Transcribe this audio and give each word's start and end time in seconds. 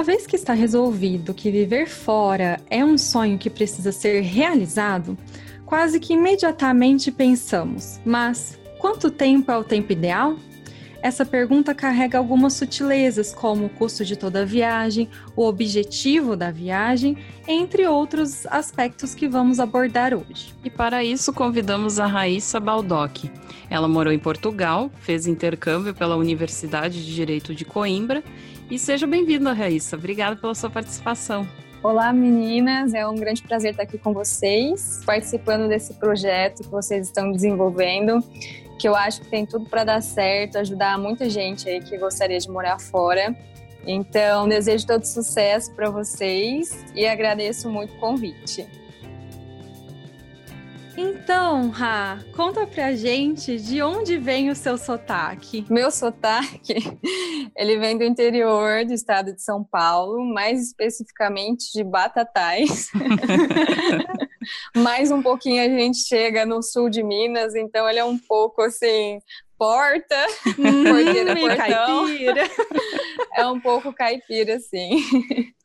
Uma 0.00 0.06
vez 0.06 0.26
que 0.26 0.34
está 0.34 0.54
resolvido 0.54 1.34
que 1.34 1.50
viver 1.50 1.86
fora 1.86 2.58
é 2.70 2.82
um 2.82 2.96
sonho 2.96 3.36
que 3.36 3.50
precisa 3.50 3.92
ser 3.92 4.22
realizado, 4.22 5.14
quase 5.66 6.00
que 6.00 6.14
imediatamente 6.14 7.12
pensamos: 7.12 8.00
mas 8.02 8.58
quanto 8.78 9.10
tempo 9.10 9.52
é 9.52 9.58
o 9.58 9.62
tempo 9.62 9.92
ideal? 9.92 10.38
Essa 11.02 11.24
pergunta 11.24 11.74
carrega 11.74 12.18
algumas 12.18 12.52
sutilezas, 12.52 13.32
como 13.32 13.66
o 13.66 13.68
custo 13.70 14.04
de 14.04 14.16
toda 14.16 14.42
a 14.42 14.44
viagem, 14.44 15.08
o 15.34 15.46
objetivo 15.46 16.36
da 16.36 16.50
viagem, 16.50 17.16
entre 17.48 17.86
outros 17.86 18.46
aspectos 18.46 19.14
que 19.14 19.26
vamos 19.26 19.58
abordar 19.58 20.12
hoje. 20.12 20.54
E 20.62 20.68
para 20.68 21.02
isso 21.02 21.32
convidamos 21.32 21.98
a 21.98 22.06
Raíssa 22.06 22.60
Baldock. 22.60 23.30
Ela 23.70 23.88
morou 23.88 24.12
em 24.12 24.18
Portugal, 24.18 24.90
fez 25.00 25.26
intercâmbio 25.26 25.94
pela 25.94 26.16
Universidade 26.16 27.04
de 27.04 27.14
Direito 27.14 27.54
de 27.54 27.64
Coimbra 27.64 28.22
e 28.70 28.78
seja 28.78 29.06
bem-vinda, 29.06 29.52
Raíssa. 29.52 29.96
Obrigada 29.96 30.36
pela 30.36 30.54
sua 30.54 30.68
participação. 30.68 31.48
Olá, 31.82 32.12
meninas. 32.12 32.92
É 32.92 33.08
um 33.08 33.14
grande 33.14 33.42
prazer 33.42 33.70
estar 33.70 33.84
aqui 33.84 33.96
com 33.96 34.12
vocês, 34.12 35.00
participando 35.06 35.66
desse 35.66 35.94
projeto 35.94 36.62
que 36.62 36.68
vocês 36.68 37.06
estão 37.06 37.32
desenvolvendo, 37.32 38.22
que 38.80 38.88
eu 38.88 38.96
acho 38.96 39.20
que 39.20 39.28
tem 39.28 39.44
tudo 39.44 39.66
para 39.66 39.84
dar 39.84 40.02
certo, 40.02 40.56
ajudar 40.56 40.98
muita 40.98 41.28
gente 41.28 41.68
aí 41.68 41.82
que 41.82 41.98
gostaria 41.98 42.38
de 42.38 42.48
morar 42.48 42.80
fora. 42.80 43.36
Então, 43.86 44.48
desejo 44.48 44.86
todo 44.86 45.04
sucesso 45.04 45.70
para 45.74 45.90
vocês 45.90 46.82
e 46.94 47.06
agradeço 47.06 47.68
muito 47.68 47.92
o 47.94 47.98
convite. 47.98 48.66
Então, 51.02 51.70
Ra, 51.70 52.18
conta 52.36 52.66
pra 52.66 52.94
gente 52.94 53.56
de 53.56 53.80
onde 53.80 54.18
vem 54.18 54.50
o 54.50 54.54
seu 54.54 54.76
sotaque. 54.76 55.64
Meu 55.70 55.90
sotaque, 55.90 56.74
ele 57.56 57.78
vem 57.78 57.96
do 57.96 58.04
interior 58.04 58.84
do 58.84 58.92
estado 58.92 59.34
de 59.34 59.42
São 59.42 59.64
Paulo, 59.64 60.22
mais 60.22 60.60
especificamente 60.60 61.72
de 61.72 61.82
Batatais. 61.82 62.90
mais 64.76 65.10
um 65.10 65.22
pouquinho 65.22 65.62
a 65.62 65.68
gente 65.68 66.06
chega 66.06 66.44
no 66.44 66.62
sul 66.62 66.90
de 66.90 67.02
Minas, 67.02 67.54
então 67.54 67.88
ele 67.88 67.98
é 67.98 68.04
um 68.04 68.18
pouco 68.18 68.60
assim, 68.60 69.20
porta, 69.58 70.26
hum, 70.58 70.84
porteira, 70.84 71.34
portão. 71.34 72.06
Caipira. 72.06 72.44
É 73.32 73.46
um 73.46 73.60
pouco 73.60 73.92
caipira, 73.92 74.58
sim. 74.58 75.02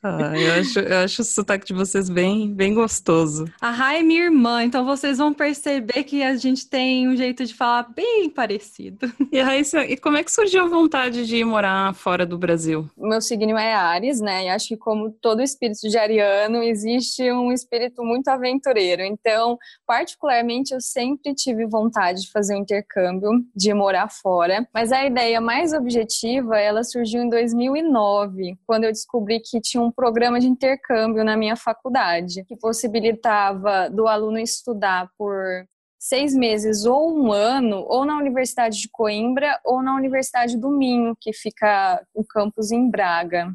Ah, 0.08 0.38
eu, 0.38 0.62
acho, 0.62 0.80
eu 0.80 0.98
acho 1.00 1.22
o 1.24 1.26
sotaque 1.26 1.66
de 1.66 1.74
vocês 1.74 2.12
bem, 2.12 2.54
bem 2.54 2.76
gostoso. 2.76 3.46
A 3.60 3.72
Rai 3.72 4.02
é 4.02 4.04
minha 4.04 4.26
irmã, 4.26 4.64
então 4.64 4.86
vocês 4.86 5.18
vão 5.18 5.34
perceber 5.34 6.04
que 6.04 6.22
a 6.22 6.36
gente 6.36 6.70
tem 6.70 7.08
um 7.08 7.16
jeito 7.16 7.44
de 7.44 7.56
falar 7.56 7.92
bem 7.96 8.30
parecido. 8.30 9.12
E 9.32 9.42
Raíssa, 9.42 9.84
e 9.84 9.98
como 9.98 10.16
é 10.16 10.24
que 10.24 10.32
surgiu 10.32 10.64
a 10.64 10.68
vontade 10.68 11.26
de 11.26 11.38
ir 11.38 11.44
morar 11.44 11.94
fora 11.94 12.26
do 12.26 12.38
Brasil? 12.38 12.88
Meu 12.96 13.20
signo 13.20 13.58
é 13.58 13.74
Ares, 13.74 14.22
né? 14.22 14.46
E 14.46 14.50
acho 14.50 14.68
que 14.70 14.78
como 14.78 15.12
todo 15.12 15.42
espírito 15.42 15.90
de 15.90 15.98
ariano, 15.98 16.64
existe 16.64 17.30
um 17.32 17.52
espírito 17.52 18.02
muito 18.04 18.30
aventureiro. 18.30 19.02
Então, 19.02 19.58
particularmente, 19.86 20.74
eu 20.74 20.80
sempre 20.80 21.34
tive 21.34 21.66
vontade 21.66 22.22
de 22.22 22.32
fazer 22.32 22.56
um 22.56 22.60
intercâmbio, 22.60 23.32
de 23.54 23.74
morar 23.74 24.10
fora. 24.10 24.66
Mas 24.74 24.94
a 24.94 25.06
ideia 25.06 25.42
mais 25.42 25.74
objetiva, 25.74 26.58
ela 26.58 26.84
surgiu 26.84 27.22
em 27.22 27.30
2009, 27.30 28.58
quando 28.66 28.86
eu 28.86 28.92
descobri 28.92 29.42
que 29.42 29.60
tinha 29.60 29.84
um 29.84 29.92
programa 29.96 30.40
de 30.40 30.48
intercâmbio 30.48 31.24
na 31.24 31.38
minha 31.38 31.56
faculdade, 31.56 32.44
que 32.44 32.56
possibilitava 32.56 33.90
do 33.90 34.08
aluno 34.08 34.38
estudar 34.38 35.10
por 35.18 35.66
seis 35.98 36.36
meses 36.36 36.86
ou 36.86 37.18
um 37.18 37.32
ano, 37.32 37.84
ou 37.88 38.06
na 38.06 38.18
Universidade 38.18 38.80
de 38.80 38.90
Coimbra 38.92 39.60
ou 39.64 39.82
na 39.82 39.96
Universidade 39.96 40.58
do 40.58 40.70
Minho, 40.70 41.16
que 41.20 41.34
fica 41.34 42.04
o 42.14 42.24
campus 42.24 42.72
em 42.72 42.90
Braga. 42.90 43.52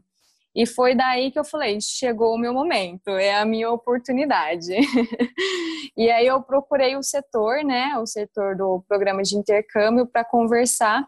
E 0.54 0.66
foi 0.66 0.96
daí 0.96 1.30
que 1.30 1.38
eu 1.38 1.44
falei: 1.44 1.78
chegou 1.80 2.34
o 2.34 2.38
meu 2.38 2.52
momento, 2.52 3.10
é 3.10 3.36
a 3.36 3.44
minha 3.44 3.70
oportunidade. 3.70 4.72
e 5.96 6.10
aí 6.10 6.26
eu 6.26 6.42
procurei 6.42 6.96
o 6.96 7.02
setor, 7.02 7.62
né, 7.64 7.96
o 7.98 8.06
setor 8.06 8.56
do 8.56 8.82
programa 8.88 9.22
de 9.22 9.36
intercâmbio, 9.36 10.06
para 10.06 10.24
conversar 10.24 11.06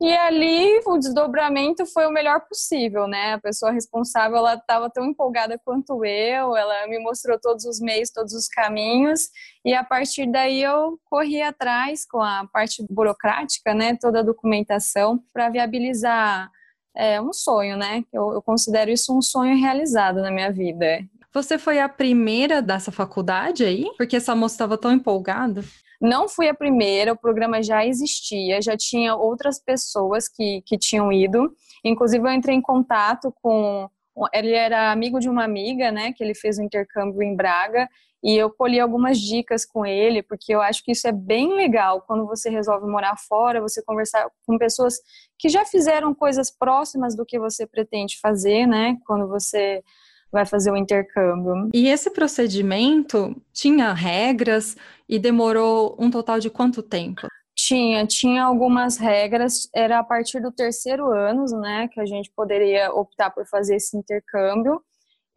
e 0.00 0.12
ali 0.12 0.80
o 0.86 0.96
desdobramento 0.96 1.84
foi 1.86 2.06
o 2.06 2.12
melhor 2.12 2.40
possível, 2.48 3.08
né? 3.08 3.34
A 3.34 3.40
pessoa 3.40 3.72
responsável 3.72 4.36
ela 4.36 4.54
estava 4.54 4.88
tão 4.88 5.04
empolgada 5.04 5.60
quanto 5.64 6.04
eu, 6.04 6.56
ela 6.56 6.86
me 6.86 7.00
mostrou 7.00 7.38
todos 7.40 7.64
os 7.64 7.80
meios, 7.80 8.10
todos 8.10 8.32
os 8.32 8.46
caminhos, 8.46 9.28
e 9.64 9.74
a 9.74 9.82
partir 9.82 10.30
daí 10.30 10.62
eu 10.62 11.00
corri 11.04 11.42
atrás 11.42 12.06
com 12.06 12.20
a 12.20 12.46
parte 12.52 12.84
burocrática, 12.88 13.74
né? 13.74 13.96
Toda 14.00 14.20
a 14.20 14.22
documentação 14.22 15.20
para 15.32 15.48
viabilizar 15.50 16.48
é, 16.96 17.20
um 17.20 17.32
sonho, 17.32 17.76
né? 17.76 18.04
Eu, 18.12 18.32
eu 18.34 18.42
considero 18.42 18.90
isso 18.92 19.16
um 19.16 19.20
sonho 19.20 19.56
realizado 19.56 20.22
na 20.22 20.30
minha 20.30 20.52
vida. 20.52 21.00
Você 21.38 21.56
foi 21.56 21.78
a 21.78 21.88
primeira 21.88 22.60
dessa 22.60 22.90
faculdade 22.90 23.64
aí? 23.64 23.88
Porque 23.96 24.16
essa 24.16 24.34
moça 24.34 24.56
estava 24.56 24.76
tão 24.76 24.90
empolgada? 24.90 25.62
Não 26.00 26.28
fui 26.28 26.48
a 26.48 26.54
primeira, 26.54 27.12
o 27.12 27.16
programa 27.16 27.62
já 27.62 27.86
existia, 27.86 28.60
já 28.60 28.76
tinha 28.76 29.14
outras 29.14 29.62
pessoas 29.62 30.28
que, 30.28 30.62
que 30.66 30.76
tinham 30.76 31.12
ido. 31.12 31.54
Inclusive, 31.84 32.26
eu 32.26 32.32
entrei 32.32 32.56
em 32.56 32.60
contato 32.60 33.32
com. 33.40 33.88
Ele 34.34 34.52
era 34.52 34.90
amigo 34.90 35.20
de 35.20 35.28
uma 35.28 35.44
amiga, 35.44 35.92
né, 35.92 36.12
que 36.12 36.24
ele 36.24 36.34
fez 36.34 36.58
um 36.58 36.64
intercâmbio 36.64 37.22
em 37.22 37.36
Braga, 37.36 37.88
e 38.20 38.36
eu 38.36 38.50
colhi 38.50 38.80
algumas 38.80 39.16
dicas 39.20 39.64
com 39.64 39.86
ele, 39.86 40.24
porque 40.24 40.52
eu 40.52 40.60
acho 40.60 40.82
que 40.82 40.90
isso 40.90 41.06
é 41.06 41.12
bem 41.12 41.54
legal 41.54 42.02
quando 42.02 42.26
você 42.26 42.50
resolve 42.50 42.84
morar 42.90 43.16
fora, 43.16 43.60
você 43.60 43.80
conversar 43.80 44.28
com 44.44 44.58
pessoas 44.58 44.96
que 45.38 45.48
já 45.48 45.64
fizeram 45.64 46.12
coisas 46.12 46.50
próximas 46.50 47.14
do 47.14 47.24
que 47.24 47.38
você 47.38 47.64
pretende 47.64 48.18
fazer, 48.20 48.66
né, 48.66 48.96
quando 49.06 49.28
você 49.28 49.84
vai 50.30 50.44
fazer 50.46 50.70
o 50.70 50.76
intercâmbio. 50.76 51.70
E 51.74 51.88
esse 51.88 52.10
procedimento 52.10 53.34
tinha 53.52 53.92
regras 53.92 54.76
e 55.08 55.18
demorou 55.18 55.96
um 55.98 56.10
total 56.10 56.38
de 56.38 56.50
quanto 56.50 56.82
tempo? 56.82 57.26
Tinha, 57.56 58.06
tinha 58.06 58.44
algumas 58.44 58.98
regras, 58.98 59.68
era 59.74 59.98
a 59.98 60.04
partir 60.04 60.40
do 60.40 60.52
terceiro 60.52 61.10
ano, 61.10 61.44
né, 61.60 61.88
que 61.88 62.00
a 62.00 62.06
gente 62.06 62.30
poderia 62.30 62.92
optar 62.92 63.30
por 63.30 63.46
fazer 63.46 63.76
esse 63.76 63.96
intercâmbio. 63.96 64.80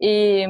E 0.00 0.46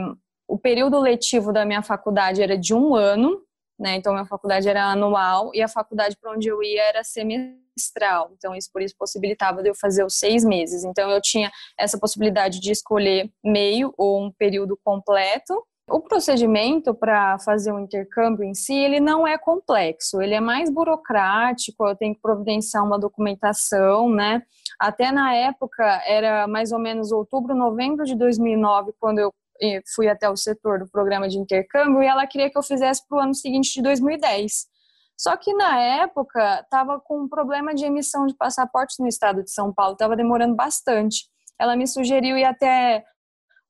o 0.46 0.58
período 0.58 1.00
letivo 1.00 1.52
da 1.52 1.64
minha 1.64 1.82
faculdade 1.82 2.42
era 2.42 2.58
de 2.58 2.74
um 2.74 2.94
ano, 2.94 3.42
né, 3.78 3.96
então 3.96 4.12
minha 4.12 4.26
faculdade 4.26 4.68
era 4.68 4.84
anual 4.84 5.50
e 5.54 5.62
a 5.62 5.68
faculdade 5.68 6.16
para 6.20 6.32
onde 6.32 6.48
eu 6.48 6.62
ia 6.62 6.82
era 6.82 7.02
semestral 7.04 7.61
semestral. 7.76 8.30
Então, 8.36 8.54
isso 8.54 8.70
por 8.72 8.82
isso 8.82 8.94
possibilitava 8.98 9.62
de 9.62 9.68
eu 9.68 9.74
fazer 9.74 10.04
os 10.04 10.18
seis 10.18 10.44
meses. 10.44 10.84
Então, 10.84 11.10
eu 11.10 11.20
tinha 11.20 11.50
essa 11.78 11.98
possibilidade 11.98 12.60
de 12.60 12.70
escolher 12.70 13.30
meio 13.44 13.92
ou 13.96 14.22
um 14.22 14.32
período 14.32 14.78
completo. 14.84 15.62
O 15.90 16.00
procedimento 16.00 16.94
para 16.94 17.38
fazer 17.40 17.72
um 17.72 17.80
intercâmbio 17.80 18.44
em 18.44 18.54
si, 18.54 18.72
ele 18.72 19.00
não 19.00 19.26
é 19.26 19.36
complexo, 19.36 20.22
ele 20.22 20.34
é 20.34 20.40
mais 20.40 20.70
burocrático, 20.70 21.86
eu 21.86 21.96
tenho 21.96 22.14
que 22.14 22.20
providenciar 22.20 22.84
uma 22.84 22.98
documentação, 22.98 24.08
né? 24.08 24.42
Até 24.78 25.10
na 25.10 25.34
época, 25.34 25.84
era 26.06 26.46
mais 26.46 26.72
ou 26.72 26.78
menos 26.78 27.10
outubro, 27.10 27.54
novembro 27.54 28.04
de 28.04 28.14
2009, 28.14 28.92
quando 28.98 29.18
eu 29.18 29.34
eh, 29.60 29.82
fui 29.94 30.08
até 30.08 30.30
o 30.30 30.36
setor 30.36 30.78
do 30.78 30.88
programa 30.88 31.28
de 31.28 31.36
intercâmbio, 31.36 32.02
e 32.02 32.06
ela 32.06 32.26
queria 32.26 32.48
que 32.48 32.56
eu 32.56 32.62
fizesse 32.62 33.06
para 33.06 33.18
o 33.18 33.20
ano 33.20 33.34
seguinte 33.34 33.74
de 33.74 33.82
2010. 33.82 34.71
Só 35.18 35.36
que 35.36 35.54
na 35.54 35.78
época 35.78 36.60
estava 36.60 36.98
com 37.00 37.22
um 37.22 37.28
problema 37.28 37.74
de 37.74 37.84
emissão 37.84 38.26
de 38.26 38.34
passaportes 38.34 38.98
no 38.98 39.06
estado 39.06 39.42
de 39.42 39.50
São 39.50 39.72
Paulo, 39.72 39.92
estava 39.92 40.16
demorando 40.16 40.54
bastante. 40.54 41.26
Ela 41.58 41.76
me 41.76 41.86
sugeriu 41.86 42.36
ir 42.36 42.44
até 42.44 43.04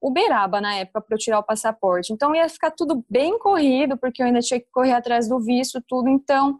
Uberaba 0.02 0.60
na 0.60 0.74
época 0.74 1.00
para 1.00 1.14
eu 1.14 1.18
tirar 1.18 1.38
o 1.38 1.44
passaporte. 1.44 2.12
Então 2.12 2.34
ia 2.34 2.48
ficar 2.48 2.72
tudo 2.72 3.04
bem 3.08 3.38
corrido, 3.38 3.96
porque 3.96 4.20
eu 4.20 4.26
ainda 4.26 4.40
tinha 4.40 4.58
que 4.58 4.66
correr 4.72 4.92
atrás 4.92 5.28
do 5.28 5.38
visto, 5.38 5.80
tudo. 5.86 6.08
Então 6.08 6.58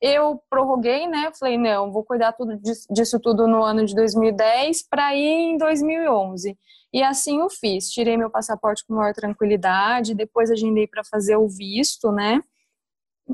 eu 0.00 0.40
prorroguei, 0.48 1.08
né? 1.08 1.32
Falei, 1.38 1.58
não, 1.58 1.90
vou 1.90 2.04
cuidar 2.04 2.32
tudo 2.32 2.56
disso 2.90 3.18
tudo 3.18 3.48
no 3.48 3.64
ano 3.64 3.84
de 3.84 3.94
2010 3.96 4.86
para 4.88 5.12
ir 5.16 5.26
em 5.26 5.58
2011. 5.58 6.56
E 6.92 7.02
assim 7.02 7.40
eu 7.40 7.50
fiz. 7.50 7.90
Tirei 7.90 8.16
meu 8.16 8.30
passaporte 8.30 8.86
com 8.86 8.94
maior 8.94 9.12
tranquilidade, 9.12 10.14
depois 10.14 10.48
agendei 10.48 10.86
para 10.86 11.02
fazer 11.02 11.36
o 11.36 11.48
visto, 11.48 12.12
né? 12.12 12.40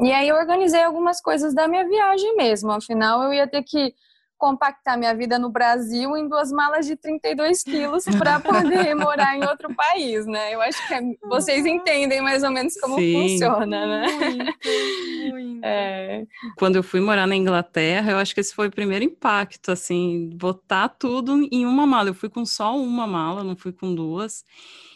E 0.02 0.12
aí 0.12 0.28
eu 0.28 0.36
organizei 0.36 0.82
algumas 0.82 1.20
coisas 1.20 1.54
da 1.54 1.66
minha 1.66 1.86
viagem 1.86 2.36
mesmo. 2.36 2.70
Afinal, 2.70 3.22
eu 3.22 3.32
ia 3.32 3.46
ter 3.46 3.62
que 3.62 3.94
compactar 4.40 4.96
minha 4.96 5.14
vida 5.14 5.38
no 5.38 5.50
Brasil 5.50 6.16
em 6.16 6.26
duas 6.26 6.50
malas 6.50 6.86
de 6.86 6.96
32 6.96 7.62
quilos 7.62 8.04
para 8.18 8.40
poder 8.40 8.94
morar 8.94 9.36
em 9.36 9.44
outro 9.44 9.72
país, 9.74 10.24
né? 10.24 10.54
Eu 10.54 10.62
acho 10.62 10.88
que 10.88 10.94
é, 10.94 11.00
vocês 11.28 11.66
entendem 11.66 12.22
mais 12.22 12.42
ou 12.42 12.50
menos 12.50 12.72
como 12.80 12.98
Sim. 12.98 13.28
funciona, 13.28 13.86
né? 13.86 14.06
Muito, 14.06 15.34
muito. 15.34 15.60
É. 15.62 16.24
Quando 16.56 16.76
eu 16.76 16.82
fui 16.82 17.00
morar 17.00 17.26
na 17.26 17.36
Inglaterra, 17.36 18.12
eu 18.12 18.16
acho 18.16 18.34
que 18.34 18.40
esse 18.40 18.54
foi 18.54 18.68
o 18.68 18.72
primeiro 18.72 19.04
impacto, 19.04 19.70
assim, 19.70 20.30
botar 20.32 20.88
tudo 20.88 21.46
em 21.52 21.66
uma 21.66 21.86
mala. 21.86 22.08
Eu 22.08 22.14
fui 22.14 22.30
com 22.30 22.46
só 22.46 22.74
uma 22.74 23.06
mala, 23.06 23.44
não 23.44 23.54
fui 23.54 23.72
com 23.72 23.94
duas. 23.94 24.42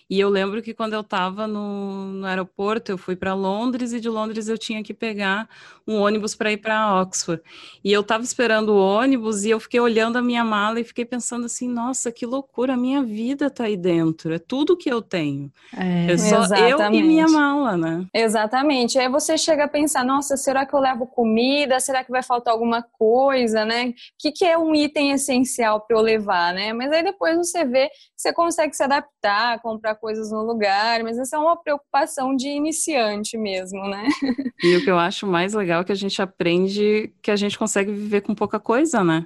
E 0.09 0.21
eu 0.21 0.29
lembro 0.29 0.61
que 0.61 0.75
quando 0.75 0.93
eu 0.93 1.01
estava 1.01 1.47
no, 1.47 2.13
no, 2.13 2.27
aeroporto, 2.27 2.93
eu 2.93 2.99
fui 2.99 3.17
para 3.17 3.33
Londres 3.33 3.93
e 3.93 4.01
de 4.01 4.09
Londres 4.09 4.49
eu 4.49 4.59
tinha 4.59 4.83
que 4.83 4.93
pegar 4.93 5.49
um 5.89 5.97
ônibus 5.97 6.35
para 6.35 6.53
ir 6.53 6.59
para 6.59 7.01
Oxford. 7.01 7.43
E 7.83 7.91
eu 7.91 8.03
estava 8.03 8.23
esperando 8.23 8.71
o 8.71 8.79
ônibus 8.79 9.45
e 9.45 9.51
eu 9.51 9.59
fiquei 9.59 9.81
olhando 9.81 10.17
a 10.17 10.23
minha 10.23 10.45
mala 10.45 10.79
e 10.79 10.85
fiquei 10.85 11.07
pensando 11.07 11.47
assim: 11.47 11.69
nossa, 11.69 12.13
que 12.13 12.27
loucura, 12.27 12.75
a 12.75 12.77
minha 12.77 13.03
vida 13.03 13.47
está 13.47 13.65
aí 13.65 13.77
dentro, 13.77 14.35
é 14.35 14.39
tudo 14.39 14.77
que 14.77 14.91
eu 14.91 15.01
tenho. 15.01 15.51
É, 15.75 16.13
é 16.13 16.19
só 16.19 16.45
exatamente. 16.45 16.71
eu 16.71 17.01
e 17.01 17.03
minha 17.03 17.27
mala, 17.27 17.77
né? 17.77 18.07
Exatamente. 18.13 18.99
Aí 18.99 19.09
você 19.09 19.39
chega 19.39 19.65
a 19.65 19.69
pensar: 19.69 20.05
nossa, 20.05 20.37
será 20.37 20.67
que 20.67 20.75
eu 20.75 20.81
levo 20.81 21.07
comida? 21.07 21.81
Será 21.81 22.05
que 22.05 22.11
vai 22.11 22.23
faltar 22.23 22.53
alguma 22.53 22.83
coisa, 22.83 23.65
né? 23.65 23.89
O 23.89 23.95
que, 24.19 24.33
que 24.33 24.45
é 24.45 24.59
um 24.59 24.75
item 24.75 25.13
essencial 25.13 25.81
para 25.81 25.97
eu 25.97 26.03
levar, 26.03 26.53
né? 26.53 26.75
Mas 26.75 26.93
aí 26.93 27.03
depois 27.03 27.37
você 27.37 27.65
vê, 27.65 27.89
você 28.15 28.33
consegue 28.35 28.75
se 28.77 28.83
adaptar, 28.83 29.61
comprar 29.61 29.95
coisas 30.05 30.31
no 30.31 30.43
lugar, 30.43 31.03
mas 31.03 31.19
essa 31.19 31.37
é 31.37 31.39
uma 31.39 31.57
preocupação 31.57 32.37
de 32.37 32.47
iniciante 32.47 33.39
mesmo, 33.39 33.89
né? 33.89 34.07
E 34.63 34.77
o 34.77 34.85
que 34.85 34.91
eu 34.91 34.99
acho 34.99 35.27
mais 35.27 35.55
legal 35.55 35.81
é 35.81 35.85
que 35.85 35.93
a 35.93 35.95
gente 35.95 36.21
aprende 36.21 37.11
que 37.23 37.31
a 37.31 37.37
gente 37.37 37.59
consegue 37.59 37.91
viver 37.91 38.21
com 38.21 38.35
pouca 38.35 38.61
coisa, 38.61 39.03
né? 39.03 39.25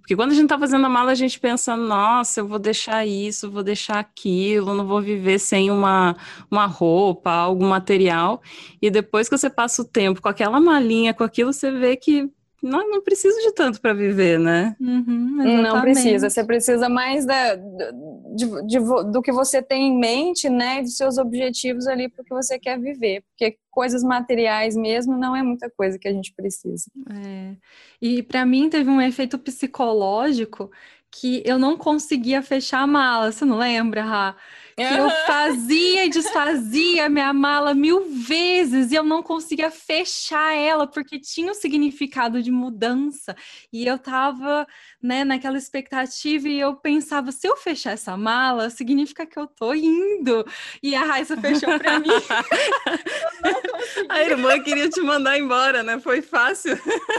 Porque 0.00 0.16
quando 0.16 0.32
a 0.32 0.34
gente 0.34 0.48
tá 0.48 0.58
fazendo 0.58 0.84
a 0.84 0.88
mala, 0.88 1.12
a 1.12 1.14
gente 1.14 1.38
pensa, 1.38 1.76
nossa, 1.76 2.40
eu 2.40 2.48
vou 2.48 2.58
deixar 2.58 3.06
isso, 3.06 3.48
vou 3.48 3.62
deixar 3.62 4.00
aquilo, 4.00 4.74
não 4.74 4.84
vou 4.84 5.00
viver 5.00 5.38
sem 5.38 5.70
uma, 5.70 6.16
uma 6.50 6.66
roupa, 6.66 7.30
algum 7.30 7.68
material. 7.68 8.42
E 8.82 8.90
depois 8.90 9.28
que 9.28 9.38
você 9.38 9.48
passa 9.48 9.82
o 9.82 9.84
tempo 9.84 10.20
com 10.20 10.28
aquela 10.28 10.58
malinha, 10.58 11.14
com 11.14 11.22
aquilo, 11.22 11.52
você 11.52 11.70
vê 11.70 11.96
que 11.96 12.28
não, 12.62 12.88
não 12.90 13.02
preciso 13.02 13.36
de 13.40 13.52
tanto 13.52 13.80
para 13.80 13.92
viver, 13.92 14.38
né? 14.38 14.74
Uhum, 14.80 15.62
não 15.62 15.80
precisa. 15.80 16.30
Você 16.30 16.42
precisa 16.44 16.88
mais 16.88 17.26
da, 17.26 17.54
de, 17.54 18.66
de, 18.66 18.78
do 19.12 19.20
que 19.22 19.30
você 19.30 19.62
tem 19.62 19.88
em 19.88 19.98
mente, 19.98 20.48
né? 20.48 20.82
De 20.82 20.90
seus 20.90 21.18
objetivos 21.18 21.86
ali 21.86 22.08
porque 22.08 22.32
você 22.32 22.58
quer 22.58 22.78
viver. 22.78 23.22
Porque 23.28 23.58
coisas 23.70 24.02
materiais 24.02 24.74
mesmo 24.74 25.16
não 25.16 25.36
é 25.36 25.42
muita 25.42 25.70
coisa 25.70 25.98
que 25.98 26.08
a 26.08 26.12
gente 26.12 26.32
precisa. 26.34 26.90
É. 27.10 27.56
E 28.00 28.22
para 28.22 28.46
mim 28.46 28.70
teve 28.70 28.88
um 28.88 29.00
efeito 29.00 29.38
psicológico 29.38 30.70
que 31.10 31.42
eu 31.46 31.58
não 31.58 31.76
conseguia 31.76 32.42
fechar 32.42 32.80
a 32.80 32.86
mala. 32.86 33.32
Você 33.32 33.44
não 33.44 33.58
lembra, 33.58 34.02
Rá? 34.02 34.36
Que 34.76 34.82
eu 34.82 35.08
fazia 35.26 36.04
e 36.04 36.10
desfazia 36.10 37.08
minha 37.08 37.32
mala 37.32 37.74
mil 37.74 38.10
vezes 38.10 38.92
e 38.92 38.94
eu 38.94 39.02
não 39.02 39.22
conseguia 39.22 39.70
fechar 39.70 40.54
ela 40.54 40.86
porque 40.86 41.18
tinha 41.18 41.50
um 41.50 41.54
significado 41.54 42.42
de 42.42 42.50
mudança 42.50 43.34
e 43.72 43.86
eu 43.86 43.98
tava, 43.98 44.66
né, 45.02 45.24
naquela 45.24 45.56
expectativa 45.56 46.46
e 46.46 46.60
eu 46.60 46.76
pensava, 46.76 47.32
se 47.32 47.48
eu 47.48 47.56
fechar 47.56 47.92
essa 47.92 48.18
mala, 48.18 48.68
significa 48.68 49.24
que 49.24 49.38
eu 49.38 49.46
tô 49.46 49.72
indo. 49.72 50.44
E 50.82 50.94
a 50.94 51.04
Raíssa 51.04 51.38
fechou 51.38 51.78
para 51.78 51.98
mim. 51.98 52.08
a 54.10 54.22
irmã 54.22 54.62
queria 54.62 54.90
te 54.90 55.00
mandar 55.00 55.38
embora, 55.38 55.82
né? 55.82 55.98
Foi 55.98 56.20
fácil. 56.20 56.78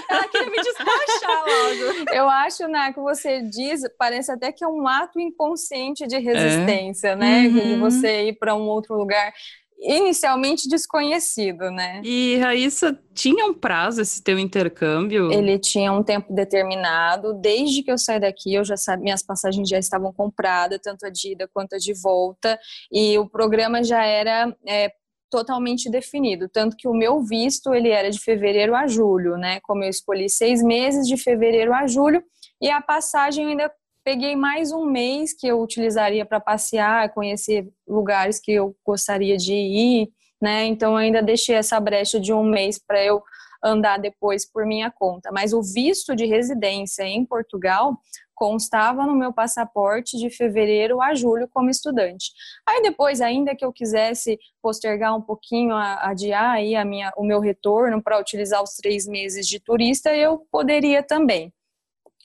Ela 0.10 0.28
queria 0.28 0.52
me 0.52 0.62
despachar 0.62 1.40
logo. 1.40 2.14
Eu 2.14 2.30
acho, 2.30 2.68
né, 2.68 2.94
que 2.94 3.00
você 3.00 3.42
diz, 3.42 3.82
parece 3.98 4.32
até 4.32 4.52
que 4.52 4.64
é 4.64 4.68
um 4.68 4.88
ato 4.88 5.20
inconsciente 5.20 6.06
de 6.06 6.20
resistência, 6.20 7.10
é. 7.10 7.16
né? 7.16 7.47
Uhum. 7.48 7.74
de 7.74 7.76
você 7.80 8.30
ir 8.30 8.34
para 8.34 8.56
um 8.56 8.64
outro 8.64 8.96
lugar 8.96 9.34
inicialmente 9.80 10.68
desconhecido, 10.68 11.70
né? 11.70 12.02
E 12.04 12.38
Raíssa, 12.38 13.00
tinha 13.14 13.46
um 13.46 13.54
prazo 13.54 14.02
esse 14.02 14.24
teu 14.24 14.40
intercâmbio? 14.40 15.32
Ele 15.32 15.60
tinha 15.60 15.94
um 15.94 16.04
tempo 16.04 16.34
determinado. 16.34 17.34
Desde 17.36 17.84
que 17.84 17.92
eu 17.92 17.98
saí 17.98 18.20
daqui, 18.20 18.56
eu 18.56 18.66
já 18.66 18.76
sabia, 18.76 19.04
minhas 19.04 19.24
passagens 19.24 19.70
já 19.70 19.78
estavam 19.78 20.12
compradas, 20.12 20.80
tanto 20.84 21.06
a 21.06 21.10
de 21.10 21.34
ida 21.34 21.48
quanto 21.54 21.76
a 21.76 21.78
de 21.78 21.94
volta, 21.94 22.60
e 22.92 23.18
o 23.20 23.30
programa 23.30 23.84
já 23.84 24.04
era 24.04 24.56
é, 24.68 24.92
totalmente 25.30 25.90
definido, 25.90 26.50
tanto 26.50 26.76
que 26.76 26.88
o 26.88 26.94
meu 26.94 27.22
visto 27.22 27.74
ele 27.74 27.90
era 27.90 28.10
de 28.10 28.20
fevereiro 28.20 28.76
a 28.76 28.88
julho, 28.88 29.38
né? 29.38 29.60
Como 29.62 29.84
eu 29.84 29.90
escolhi 29.90 30.30
seis 30.30 30.64
meses 30.64 31.08
de 31.08 31.18
fevereiro 31.18 31.74
a 31.74 31.86
julho, 31.86 32.24
e 32.60 32.72
a 32.72 32.82
passagem 32.82 33.46
ainda 33.46 33.72
peguei 34.08 34.38
mais 34.38 34.72
um 34.72 34.86
mês 34.86 35.34
que 35.34 35.46
eu 35.46 35.60
utilizaria 35.60 36.26
para 36.26 36.40
passear, 36.40 37.14
conhecer 37.14 37.68
lugares 37.86 38.40
que 38.40 38.54
eu 38.54 38.74
gostaria 38.86 39.36
de 39.36 39.54
ir, 39.54 40.08
né? 40.42 40.64
Então 40.64 40.96
ainda 40.96 41.22
deixei 41.22 41.56
essa 41.56 41.78
brecha 41.78 42.18
de 42.18 42.32
um 42.32 42.42
mês 42.42 42.80
para 42.80 43.04
eu 43.04 43.22
andar 43.62 43.98
depois 43.98 44.50
por 44.50 44.66
minha 44.66 44.90
conta. 44.90 45.30
Mas 45.34 45.52
o 45.52 45.62
visto 45.62 46.16
de 46.16 46.26
residência 46.26 47.04
em 47.04 47.26
Portugal 47.26 47.98
constava 48.34 49.06
no 49.06 49.14
meu 49.14 49.34
passaporte 49.34 50.16
de 50.18 50.30
fevereiro 50.30 51.02
a 51.02 51.14
julho 51.14 51.50
como 51.54 51.70
estudante. 51.70 52.32
Aí 52.66 52.82
depois, 52.82 53.20
ainda 53.20 53.58
que 53.58 53.66
eu 53.66 53.74
quisesse 53.74 54.40
postergar 54.62 55.18
um 55.18 55.22
pouquinho, 55.22 55.76
adiar 55.76 56.52
aí 56.52 56.78
a 56.78 56.86
minha, 56.86 57.12
o 57.18 57.26
meu 57.26 57.42
retorno 57.42 58.02
para 58.02 58.18
utilizar 58.18 58.64
os 58.64 58.78
três 58.78 59.06
meses 59.06 59.46
de 59.46 59.60
turista, 59.60 60.16
eu 60.16 60.48
poderia 60.50 61.04
também 61.04 61.52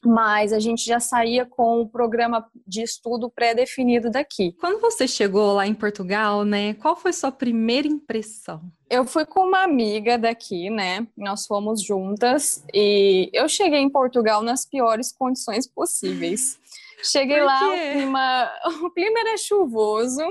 mas 0.05 0.53
a 0.53 0.59
gente 0.59 0.85
já 0.85 0.99
saía 0.99 1.47
com 1.47 1.81
o 1.81 1.89
programa 1.89 2.47
de 2.67 2.83
estudo 2.83 3.31
pré-definido 3.31 4.11
daqui. 4.11 4.53
Quando 4.59 4.81
você 4.81 5.07
chegou 5.07 5.53
lá 5.53 5.67
em 5.67 5.75
Portugal, 5.75 6.45
né, 6.45 6.75
qual 6.75 6.97
foi 6.97 7.13
sua 7.13 7.31
primeira 7.31 7.87
impressão? 7.87 8.63
Eu 8.91 9.05
fui 9.05 9.25
com 9.25 9.41
uma 9.47 9.63
amiga 9.63 10.19
daqui, 10.19 10.69
né? 10.69 11.07
Nós 11.17 11.47
fomos 11.47 11.83
juntas 11.83 12.63
e 12.75 13.31
eu 13.33 13.49
cheguei 13.49 13.79
em 13.79 13.89
Portugal 13.89 14.43
nas 14.43 14.67
piores 14.67 15.13
condições 15.13 15.67
possíveis. 15.67 16.59
Cheguei 17.03 17.43
lá, 17.43 17.69
o 17.69 17.73
clima, 17.73 18.51
o 18.85 18.91
clima 18.91 19.21
era 19.21 19.37
chuvoso, 19.39 20.23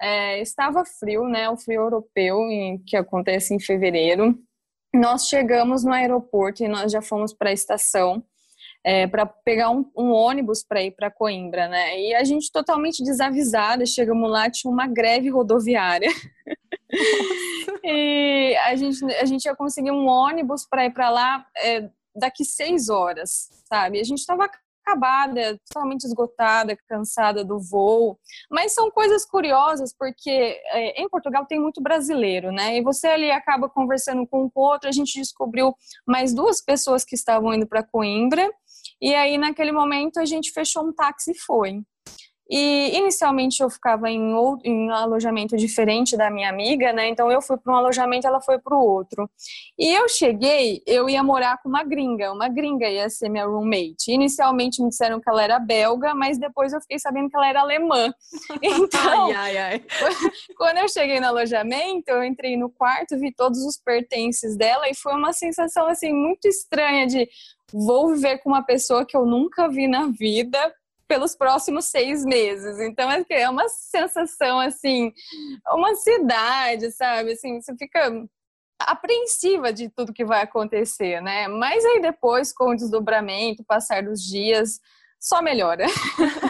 é, 0.00 0.40
estava 0.40 0.84
frio, 0.84 1.24
né? 1.24 1.50
O 1.50 1.56
frio 1.56 1.82
europeu 1.82 2.38
em, 2.48 2.78
que 2.78 2.96
acontece 2.96 3.54
em 3.54 3.58
fevereiro. 3.58 4.38
Nós 4.94 5.26
chegamos 5.26 5.82
no 5.82 5.92
aeroporto 5.92 6.62
e 6.62 6.68
nós 6.68 6.92
já 6.92 7.02
fomos 7.02 7.32
para 7.32 7.50
a 7.50 7.52
estação 7.52 8.24
é, 8.84 9.06
para 9.06 9.26
pegar 9.26 9.70
um, 9.70 9.84
um 9.96 10.10
ônibus 10.12 10.62
para 10.62 10.82
ir 10.82 10.92
para 10.92 11.10
Coimbra, 11.10 11.68
né? 11.68 12.00
E 12.00 12.14
a 12.14 12.24
gente 12.24 12.50
totalmente 12.52 13.02
desavisada, 13.02 13.84
chegamos 13.84 14.30
lá, 14.30 14.50
tinha 14.50 14.72
uma 14.72 14.86
greve 14.86 15.28
rodoviária. 15.28 16.10
e 17.84 18.56
a 18.64 18.76
gente, 18.76 19.04
a 19.16 19.24
gente 19.24 19.44
ia 19.44 19.56
conseguir 19.56 19.90
um 19.90 20.06
ônibus 20.06 20.66
para 20.68 20.84
ir 20.84 20.92
para 20.92 21.10
lá 21.10 21.46
é, 21.58 21.88
daqui 22.14 22.44
seis 22.44 22.88
horas, 22.88 23.50
sabe? 23.68 24.00
A 24.00 24.04
gente 24.04 24.18
estava 24.18 24.48
acabada, 24.86 25.58
totalmente 25.68 26.04
esgotada, 26.04 26.78
cansada 26.88 27.44
do 27.44 27.58
voo. 27.58 28.16
Mas 28.48 28.72
são 28.72 28.88
coisas 28.88 29.26
curiosas, 29.26 29.92
porque 29.92 30.30
é, 30.30 31.02
em 31.02 31.08
Portugal 31.08 31.44
tem 31.44 31.58
muito 31.58 31.82
brasileiro, 31.82 32.52
né? 32.52 32.76
E 32.78 32.82
você 32.82 33.08
ali 33.08 33.30
acaba 33.32 33.68
conversando 33.68 34.24
com 34.26 34.44
um 34.44 34.50
outro. 34.54 34.88
A 34.88 34.92
gente 34.92 35.18
descobriu 35.18 35.74
mais 36.06 36.32
duas 36.32 36.60
pessoas 36.60 37.04
que 37.04 37.16
estavam 37.16 37.52
indo 37.52 37.66
para 37.66 37.82
Coimbra 37.82 38.48
e 39.00 39.14
aí, 39.14 39.38
naquele 39.38 39.72
momento, 39.72 40.18
a 40.18 40.24
gente 40.24 40.52
fechou 40.52 40.86
um 40.86 40.92
táxi 40.92 41.32
e 41.32 41.38
foi. 41.38 41.82
E 42.48 42.96
inicialmente 42.96 43.60
eu 43.60 43.68
ficava 43.68 44.08
em, 44.08 44.32
outro, 44.32 44.68
em 44.70 44.88
um 44.88 44.94
alojamento 44.94 45.56
diferente 45.56 46.16
da 46.16 46.30
minha 46.30 46.48
amiga, 46.48 46.92
né? 46.92 47.08
Então 47.08 47.30
eu 47.30 47.42
fui 47.42 47.56
para 47.56 47.72
um 47.72 47.76
alojamento, 47.76 48.26
ela 48.26 48.40
foi 48.40 48.58
para 48.58 48.76
o 48.76 48.80
outro. 48.80 49.28
E 49.76 49.92
eu 49.92 50.08
cheguei, 50.08 50.80
eu 50.86 51.08
ia 51.08 51.24
morar 51.24 51.60
com 51.60 51.68
uma 51.68 51.82
gringa, 51.82 52.32
uma 52.32 52.48
gringa 52.48 52.88
ia 52.88 53.10
ser 53.10 53.28
minha 53.28 53.46
roommate. 53.46 54.12
Inicialmente 54.12 54.80
me 54.80 54.90
disseram 54.90 55.20
que 55.20 55.28
ela 55.28 55.42
era 55.42 55.58
belga, 55.58 56.14
mas 56.14 56.38
depois 56.38 56.72
eu 56.72 56.80
fiquei 56.80 57.00
sabendo 57.00 57.28
que 57.28 57.36
ela 57.36 57.48
era 57.48 57.60
alemã. 57.60 58.12
Então, 58.86 59.30
ai, 59.30 59.56
ai, 59.56 59.58
ai. 59.58 59.84
quando 60.56 60.78
eu 60.78 60.88
cheguei 60.88 61.20
no 61.20 61.26
alojamento, 61.26 62.08
eu 62.08 62.22
entrei 62.22 62.56
no 62.56 62.70
quarto, 62.70 63.18
vi 63.18 63.32
todos 63.32 63.58
os 63.64 63.76
pertences 63.76 64.56
dela 64.56 64.88
e 64.88 64.94
foi 64.94 65.14
uma 65.14 65.32
sensação 65.32 65.86
assim 65.86 66.12
muito 66.12 66.46
estranha 66.46 67.06
de 67.06 67.28
vou 67.72 68.14
viver 68.14 68.38
com 68.38 68.50
uma 68.50 68.62
pessoa 68.62 69.04
que 69.04 69.16
eu 69.16 69.26
nunca 69.26 69.68
vi 69.68 69.88
na 69.88 70.06
vida 70.06 70.58
pelos 71.08 71.34
próximos 71.36 71.86
seis 71.86 72.24
meses. 72.24 72.80
Então 72.80 73.10
é, 73.10 73.24
é 73.30 73.48
uma 73.48 73.68
sensação 73.68 74.60
assim, 74.60 75.12
uma 75.68 75.94
cidade, 75.94 76.90
sabe? 76.90 77.32
Assim, 77.32 77.60
você 77.60 77.74
fica 77.76 78.26
apreensiva 78.78 79.72
de 79.72 79.88
tudo 79.88 80.12
que 80.12 80.24
vai 80.24 80.42
acontecer, 80.42 81.20
né? 81.22 81.48
Mas 81.48 81.84
aí 81.84 82.00
depois, 82.00 82.52
com 82.52 82.70
o 82.70 82.76
desdobramento, 82.76 83.64
passar 83.64 84.02
dos 84.02 84.22
dias, 84.22 84.80
só 85.18 85.40
melhora. 85.40 85.86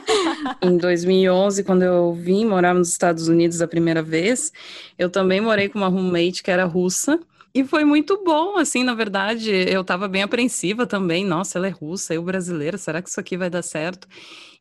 em 0.61 0.77
2011, 0.77 1.63
quando 1.65 1.83
eu 1.83 2.13
vim 2.13 2.45
morar 2.45 2.75
nos 2.75 2.89
Estados 2.89 3.29
Unidos 3.29 3.63
a 3.63 3.69
primeira 3.69 4.03
vez, 4.03 4.53
eu 4.99 5.09
também 5.09 5.41
morei 5.41 5.69
com 5.69 5.79
uma 5.79 5.89
roommate 5.89 6.43
que 6.43 6.51
era 6.51 6.65
russa 6.65 7.21
E 7.57 7.65
foi 7.65 7.87
muito 7.87 8.23
bom, 8.23 8.59
assim, 8.59 8.85
na 8.85 8.93
verdade, 8.95 9.51
eu 9.51 9.81
estava 9.81 10.07
bem 10.07 10.23
apreensiva 10.23 10.87
também. 10.87 11.25
Nossa, 11.25 11.57
ela 11.57 11.67
é 11.67 11.71
russa, 11.71 12.13
eu 12.13 12.23
brasileira, 12.23 12.77
será 12.77 13.01
que 13.01 13.09
isso 13.09 13.19
aqui 13.19 13.35
vai 13.35 13.49
dar 13.49 13.63
certo? 13.63 14.07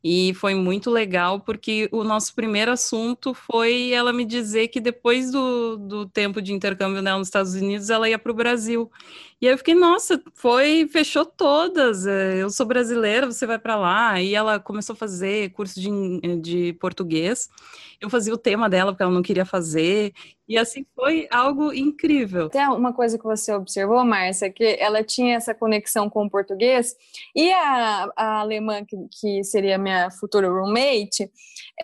E 0.07 0.35
foi 0.35 0.53
muito 0.53 0.91
legal 0.91 1.39
porque 1.39 1.89
o 1.91 2.03
nosso 2.03 2.35
primeiro 2.35 2.69
assunto 2.69 3.33
foi 3.33 3.91
ela 3.91 4.13
me 4.13 4.23
dizer 4.23 4.67
que 4.67 4.79
depois 4.79 5.31
do, 5.31 5.77
do 5.77 6.05
tempo 6.05 6.43
de 6.43 6.53
intercâmbio 6.53 7.01
dela 7.01 7.17
nos 7.17 7.27
Estados 7.27 7.55
Unidos, 7.55 7.89
ela 7.89 8.07
ia 8.07 8.19
para 8.19 8.31
o 8.31 8.35
Brasil. 8.35 8.91
E 9.41 9.47
aí 9.47 9.53
eu 9.53 9.57
fiquei, 9.57 9.73
nossa, 9.73 10.21
foi, 10.33 10.87
fechou 10.91 11.25
todas. 11.25 12.05
É, 12.05 12.41
eu 12.41 12.49
sou 12.51 12.65
brasileira, 12.65 13.25
você 13.25 13.45
vai 13.47 13.57
para 13.57 13.75
lá. 13.75 14.21
E 14.21 14.35
ela 14.35 14.59
começou 14.59 14.93
a 14.93 14.97
fazer 14.97 15.51
curso 15.51 15.81
de, 15.81 15.89
de 16.39 16.73
português. 16.73 17.49
Eu 17.99 18.09
fazia 18.09 18.33
o 18.33 18.37
tema 18.37 18.69
dela, 18.69 18.91
porque 18.91 19.03
ela 19.03 19.11
não 19.11 19.21
queria 19.21 19.45
fazer. 19.45 20.13
E 20.47 20.57
assim 20.57 20.85
foi 20.95 21.27
algo 21.31 21.73
incrível. 21.73 22.49
Tem 22.49 22.67
uma 22.67 22.93
coisa 22.93 23.17
que 23.17 23.23
você 23.23 23.53
observou, 23.53 24.05
Márcia, 24.05 24.49
que 24.51 24.77
ela 24.79 25.03
tinha 25.03 25.35
essa 25.35 25.55
conexão 25.55 26.09
com 26.09 26.25
o 26.25 26.29
português. 26.29 26.95
E 27.35 27.51
a, 27.51 28.09
a 28.15 28.39
alemã, 28.39 28.85
que, 28.85 28.95
que 29.19 29.43
seria 29.43 29.77
minha 29.77 29.94
minha 29.95 30.11
futura 30.11 30.49
roommate, 30.49 31.29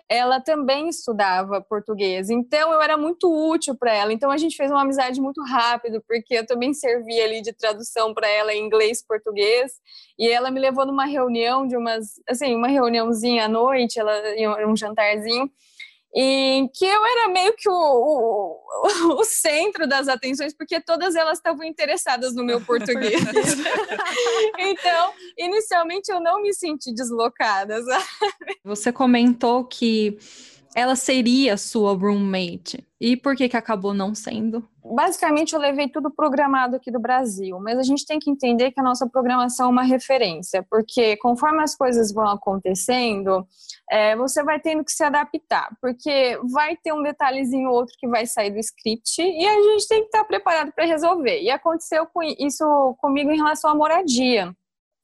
ela 0.08 0.40
também 0.40 0.88
estudava 0.88 1.60
português. 1.60 2.30
Então 2.30 2.72
eu 2.72 2.80
era 2.80 2.96
muito 2.96 3.30
útil 3.30 3.74
para 3.74 3.94
ela. 3.94 4.12
Então 4.12 4.30
a 4.30 4.36
gente 4.36 4.56
fez 4.56 4.70
uma 4.70 4.82
amizade 4.82 5.20
muito 5.20 5.42
rápido, 5.42 6.02
porque 6.06 6.34
eu 6.34 6.46
também 6.46 6.72
servia 6.72 7.24
ali 7.24 7.40
de 7.42 7.52
tradução 7.52 8.14
para 8.14 8.28
ela 8.28 8.52
em 8.52 8.64
inglês 8.64 9.04
português. 9.06 9.72
E 10.18 10.28
ela 10.28 10.50
me 10.50 10.60
levou 10.60 10.86
numa 10.86 11.04
reunião 11.04 11.66
de 11.66 11.76
umas, 11.76 12.20
assim, 12.28 12.54
uma 12.54 12.68
reuniãozinha 12.68 13.46
à 13.46 13.48
noite, 13.48 13.98
ela 13.98 14.12
um 14.66 14.76
jantarzinho 14.76 15.50
em 16.14 16.68
que 16.68 16.84
eu 16.84 17.04
era 17.04 17.28
meio 17.28 17.54
que 17.56 17.68
o, 17.68 17.72
o, 17.72 19.14
o, 19.20 19.24
centro 19.24 19.86
das 19.86 20.08
atenções, 20.08 20.54
porque 20.54 20.80
todas 20.80 21.14
elas 21.14 21.38
estavam 21.38 21.64
interessadas 21.64 22.34
no 22.34 22.44
meu 22.44 22.60
português. 22.64 23.22
então, 24.58 25.12
inicialmente 25.38 26.12
eu 26.12 26.20
não 26.20 26.42
me 26.42 26.52
senti 26.52 26.92
deslocada. 26.92 27.82
Sabe? 27.82 28.04
Você 28.64 28.92
comentou 28.92 29.64
que 29.64 30.18
ela 30.74 30.96
seria 30.96 31.56
sua 31.56 31.94
roommate. 31.94 32.86
E 33.00 33.16
por 33.16 33.34
que, 33.34 33.48
que 33.48 33.56
acabou 33.56 33.92
não 33.92 34.14
sendo? 34.14 34.66
Basicamente, 34.84 35.54
eu 35.54 35.60
levei 35.60 35.88
tudo 35.88 36.10
programado 36.10 36.76
aqui 36.76 36.90
do 36.90 37.00
Brasil, 37.00 37.58
mas 37.60 37.78
a 37.78 37.82
gente 37.82 38.06
tem 38.06 38.18
que 38.18 38.30
entender 38.30 38.72
que 38.72 38.80
a 38.80 38.82
nossa 38.82 39.08
programação 39.08 39.66
é 39.66 39.70
uma 39.70 39.82
referência, 39.82 40.64
porque 40.68 41.16
conforme 41.16 41.62
as 41.62 41.76
coisas 41.76 42.12
vão 42.12 42.26
acontecendo, 42.26 43.46
é, 43.90 44.16
você 44.16 44.42
vai 44.42 44.60
tendo 44.60 44.84
que 44.84 44.92
se 44.92 45.02
adaptar, 45.04 45.70
porque 45.80 46.38
vai 46.50 46.76
ter 46.76 46.92
um 46.92 47.02
detalhezinho 47.02 47.68
ou 47.68 47.76
outro 47.76 47.94
que 47.98 48.08
vai 48.08 48.26
sair 48.26 48.50
do 48.50 48.58
script 48.58 49.22
e 49.22 49.46
a 49.46 49.54
gente 49.54 49.88
tem 49.88 50.00
que 50.00 50.06
estar 50.06 50.24
preparado 50.24 50.72
para 50.72 50.84
resolver. 50.84 51.40
E 51.40 51.50
aconteceu 51.50 52.06
com 52.06 52.22
isso 52.22 52.96
comigo 53.00 53.30
em 53.30 53.36
relação 53.36 53.70
à 53.70 53.74
moradia. 53.74 54.54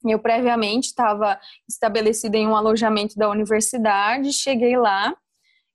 Eu 0.05 0.19
previamente 0.19 0.87
estava 0.87 1.39
estabelecida 1.67 2.37
em 2.37 2.47
um 2.47 2.55
alojamento 2.55 3.17
da 3.17 3.29
universidade, 3.29 4.31
cheguei 4.31 4.77
lá 4.77 5.13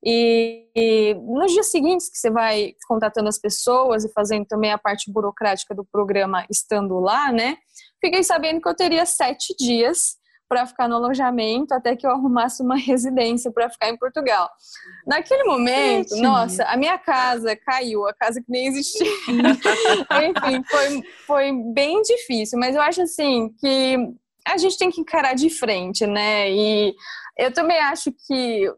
e, 0.05 0.69
e, 0.77 1.15
nos 1.15 1.53
dias 1.53 1.71
seguintes 1.71 2.11
que 2.11 2.19
você 2.19 2.31
vai 2.31 2.75
contatando 2.87 3.29
as 3.29 3.39
pessoas 3.39 4.05
e 4.05 4.13
fazendo 4.13 4.45
também 4.45 4.71
a 4.71 4.79
parte 4.79 5.11
burocrática 5.11 5.75
do 5.75 5.85
programa 5.85 6.45
estando 6.51 7.01
lá, 7.01 7.33
né? 7.33 7.57
Fiquei 8.01 8.23
sabendo 8.23 8.61
que 8.61 8.69
eu 8.69 8.77
teria 8.77 9.07
sete 9.07 9.55
dias 9.59 10.17
para 10.47 10.67
ficar 10.67 10.89
no 10.89 10.97
alojamento 10.97 11.73
até 11.73 11.97
que 11.97 12.07
eu 12.07 12.11
arrumasse 12.11 12.63
uma 12.63 12.77
residência 12.77 13.51
para 13.51 13.71
ficar 13.71 13.89
em 13.89 13.97
Portugal. 13.97 14.51
Naquele 15.07 15.45
momento, 15.45 16.11
Gente. 16.11 16.23
nossa, 16.23 16.65
a 16.65 16.77
minha 16.77 16.99
casa 16.99 17.57
caiu, 17.57 18.07
a 18.07 18.13
casa 18.13 18.43
que 18.43 18.51
nem 18.51 18.67
existia. 18.67 19.07
Enfim, 19.27 20.63
foi, 20.71 21.03
foi 21.27 21.53
bem 21.73 22.03
difícil, 22.03 22.59
mas 22.59 22.77
eu 22.77 22.83
acho 22.83 23.01
assim 23.01 23.49
que 23.59 23.97
a 24.47 24.59
gente 24.59 24.77
tem 24.77 24.91
que 24.91 25.01
encarar 25.01 25.35
de 25.35 25.49
frente, 25.49 26.07
né? 26.07 26.51
E 26.51 26.95
eu 27.39 27.51
também 27.53 27.79
acho 27.81 28.13
que 28.27 28.71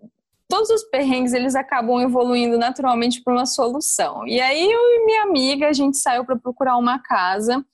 todos 0.49 0.71
os 0.71 0.85
perrengues 0.85 1.33
eles 1.33 1.55
acabam 1.55 2.01
evoluindo 2.01 2.59
naturalmente 2.59 3.23
para 3.23 3.33
uma 3.33 3.47
solução. 3.47 4.27
E 4.27 4.41
aí 4.41 4.71
eu 4.71 4.81
e 4.81 5.05
minha 5.05 5.23
amiga 5.23 5.69
a 5.69 5.73
gente 5.73 5.97
saiu 5.97 6.25
para 6.25 6.37
procurar 6.37 6.77
uma 6.77 6.99
casa. 6.99 7.65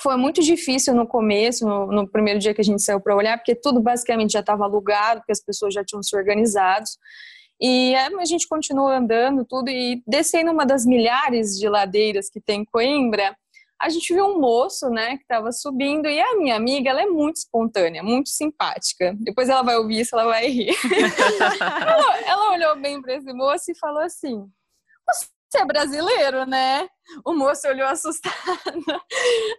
Foi 0.00 0.16
muito 0.16 0.42
difícil 0.42 0.94
no 0.94 1.06
começo, 1.06 1.66
no, 1.66 1.86
no 1.86 2.08
primeiro 2.08 2.40
dia 2.40 2.52
que 2.52 2.60
a 2.60 2.64
gente 2.64 2.82
saiu 2.82 3.00
para 3.00 3.14
olhar, 3.14 3.36
porque 3.38 3.54
tudo 3.54 3.80
basicamente 3.80 4.32
já 4.32 4.40
estava 4.40 4.64
alugado, 4.64 5.20
porque 5.20 5.32
as 5.32 5.40
pessoas 5.40 5.72
já 5.72 5.84
tinham 5.84 6.02
se 6.02 6.16
organizado. 6.16 6.84
E 7.60 7.94
a 7.94 8.24
gente 8.24 8.48
continuou 8.48 8.88
andando 8.88 9.44
tudo 9.44 9.70
e 9.70 10.02
descendo 10.06 10.50
uma 10.50 10.66
das 10.66 10.84
milhares 10.84 11.58
de 11.58 11.68
ladeiras 11.68 12.28
que 12.28 12.40
tem 12.40 12.62
em 12.62 12.64
Coimbra, 12.64 13.36
a 13.84 13.88
gente 13.90 14.14
viu 14.14 14.24
um 14.24 14.40
moço, 14.40 14.88
né, 14.88 15.18
que 15.18 15.24
estava 15.24 15.52
subindo, 15.52 16.08
e 16.08 16.18
a 16.18 16.34
minha 16.36 16.56
amiga, 16.56 16.88
ela 16.88 17.02
é 17.02 17.06
muito 17.06 17.36
espontânea, 17.36 18.02
muito 18.02 18.30
simpática. 18.30 19.14
Depois 19.20 19.50
ela 19.50 19.62
vai 19.62 19.76
ouvir 19.76 20.00
isso, 20.00 20.14
ela 20.14 20.24
vai 20.24 20.46
rir. 20.46 20.74
ela, 21.60 22.18
ela 22.20 22.52
olhou 22.52 22.76
bem 22.80 23.02
para 23.02 23.16
esse 23.16 23.30
moço 23.34 23.70
e 23.70 23.78
falou 23.78 24.00
assim: 24.00 24.50
Você 25.06 25.58
é 25.58 25.66
brasileiro, 25.66 26.46
né? 26.46 26.88
O 27.26 27.34
moço 27.34 27.68
olhou 27.68 27.86
assustado. 27.86 28.34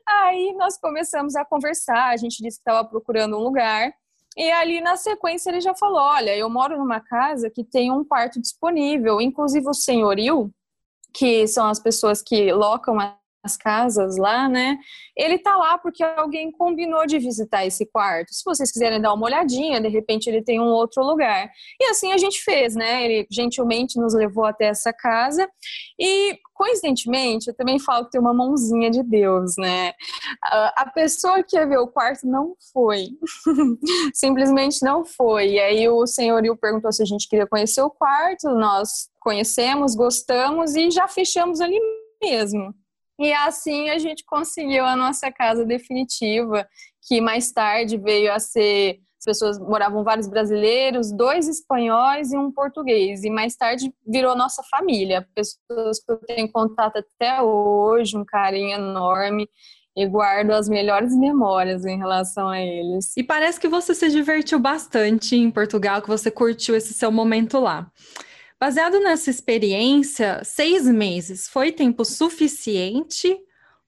Aí 0.09 0.55
nós 0.57 0.75
começamos 0.79 1.35
a 1.35 1.45
conversar, 1.45 2.09
a 2.09 2.17
gente 2.17 2.41
disse 2.41 2.57
que 2.57 2.67
estava 2.67 2.83
procurando 2.87 3.37
um 3.37 3.43
lugar. 3.43 3.93
E 4.35 4.51
ali 4.51 4.81
na 4.81 4.97
sequência 4.97 5.51
ele 5.51 5.61
já 5.61 5.75
falou: 5.75 6.01
Olha, 6.01 6.35
eu 6.35 6.49
moro 6.49 6.79
numa 6.79 6.99
casa 6.99 7.47
que 7.47 7.63
tem 7.63 7.91
um 7.91 8.03
quarto 8.03 8.41
disponível, 8.41 9.21
inclusive 9.21 9.69
o 9.69 9.73
senhorio, 9.73 10.51
que 11.13 11.47
são 11.47 11.67
as 11.67 11.79
pessoas 11.79 12.23
que 12.23 12.51
locam 12.51 12.97
as 13.45 13.55
casas 13.55 14.17
lá, 14.17 14.49
né? 14.49 14.77
Ele 15.15 15.37
tá 15.37 15.55
lá 15.55 15.77
porque 15.77 16.03
alguém 16.03 16.51
combinou 16.51 17.05
de 17.05 17.19
visitar 17.19 17.65
esse 17.65 17.85
quarto. 17.85 18.33
Se 18.33 18.43
vocês 18.43 18.71
quiserem 18.71 18.99
dar 18.99 19.13
uma 19.13 19.25
olhadinha, 19.25 19.79
de 19.79 19.87
repente 19.87 20.27
ele 20.27 20.41
tem 20.41 20.59
um 20.59 20.69
outro 20.69 21.03
lugar. 21.03 21.49
E 21.79 21.85
assim 21.85 22.11
a 22.11 22.17
gente 22.17 22.43
fez, 22.43 22.75
né? 22.75 23.05
Ele 23.05 23.27
gentilmente 23.31 23.99
nos 23.99 24.15
levou 24.15 24.45
até 24.45 24.65
essa 24.65 24.91
casa 24.91 25.47
e 25.99 26.37
coincidentemente, 26.55 27.49
eu 27.49 27.53
também 27.53 27.77
falo 27.77 28.05
que 28.05 28.11
tem 28.11 28.21
uma 28.21 28.33
mãozinha 28.33 28.89
de 28.89 29.03
Deus, 29.03 29.55
né? 29.57 29.91
A 30.41 30.89
pessoa 30.93 31.43
que 31.43 31.55
ia 31.55 31.67
ver 31.67 31.77
o 31.77 31.87
quarto 31.87 32.25
não 32.25 32.55
foi. 32.73 33.09
Simplesmente 34.13 34.79
não 34.81 35.05
foi. 35.05 35.51
E 35.51 35.59
aí 35.59 35.89
o 35.89 36.07
senhorio 36.07 36.57
perguntou 36.57 36.91
se 36.91 37.03
a 37.03 37.05
gente 37.05 37.27
queria 37.27 37.45
conhecer 37.45 37.81
o 37.81 37.91
quarto, 37.91 38.49
nós 38.49 39.09
conhecemos, 39.19 39.95
gostamos 39.95 40.75
e 40.75 40.89
já 40.89 41.07
fechamos 41.07 41.59
ali 41.59 41.79
mesmo. 42.23 42.73
E 43.19 43.31
assim 43.33 43.89
a 43.89 43.97
gente 43.97 44.23
conseguiu 44.25 44.85
a 44.85 44.95
nossa 44.95 45.31
casa 45.31 45.65
definitiva, 45.65 46.67
que 47.07 47.21
mais 47.21 47.51
tarde 47.51 47.97
veio 47.97 48.33
a 48.33 48.39
ser. 48.39 48.99
As 49.17 49.25
pessoas 49.25 49.59
moravam 49.59 50.03
vários 50.03 50.27
brasileiros, 50.27 51.11
dois 51.11 51.47
espanhóis 51.47 52.31
e 52.31 52.37
um 52.37 52.51
português. 52.51 53.23
E 53.23 53.29
mais 53.29 53.55
tarde 53.55 53.91
virou 54.05 54.35
nossa 54.35 54.61
família. 54.69 55.27
Pessoas 55.33 55.99
que 55.99 56.11
eu 56.11 56.17
tenho 56.17 56.51
contato 56.51 56.97
até 56.97 57.41
hoje, 57.41 58.17
um 58.17 58.25
carinho 58.25 58.75
enorme 58.75 59.49
e 59.95 60.05
guardo 60.05 60.51
as 60.51 60.67
melhores 60.67 61.15
memórias 61.15 61.85
em 61.85 61.97
relação 61.97 62.49
a 62.49 62.59
eles. 62.59 63.15
E 63.15 63.23
parece 63.23 63.59
que 63.59 63.67
você 63.67 63.95
se 63.95 64.09
divertiu 64.09 64.59
bastante 64.59 65.35
em 65.35 65.49
Portugal, 65.49 66.01
que 66.01 66.07
você 66.07 66.29
curtiu 66.29 66.75
esse 66.75 66.93
seu 66.93 67.11
momento 67.11 67.59
lá. 67.59 67.89
Baseado 68.59 68.99
nessa 68.99 69.29
experiência, 69.29 70.41
seis 70.43 70.85
meses 70.85 71.47
foi 71.47 71.71
tempo 71.71 72.05
suficiente? 72.05 73.37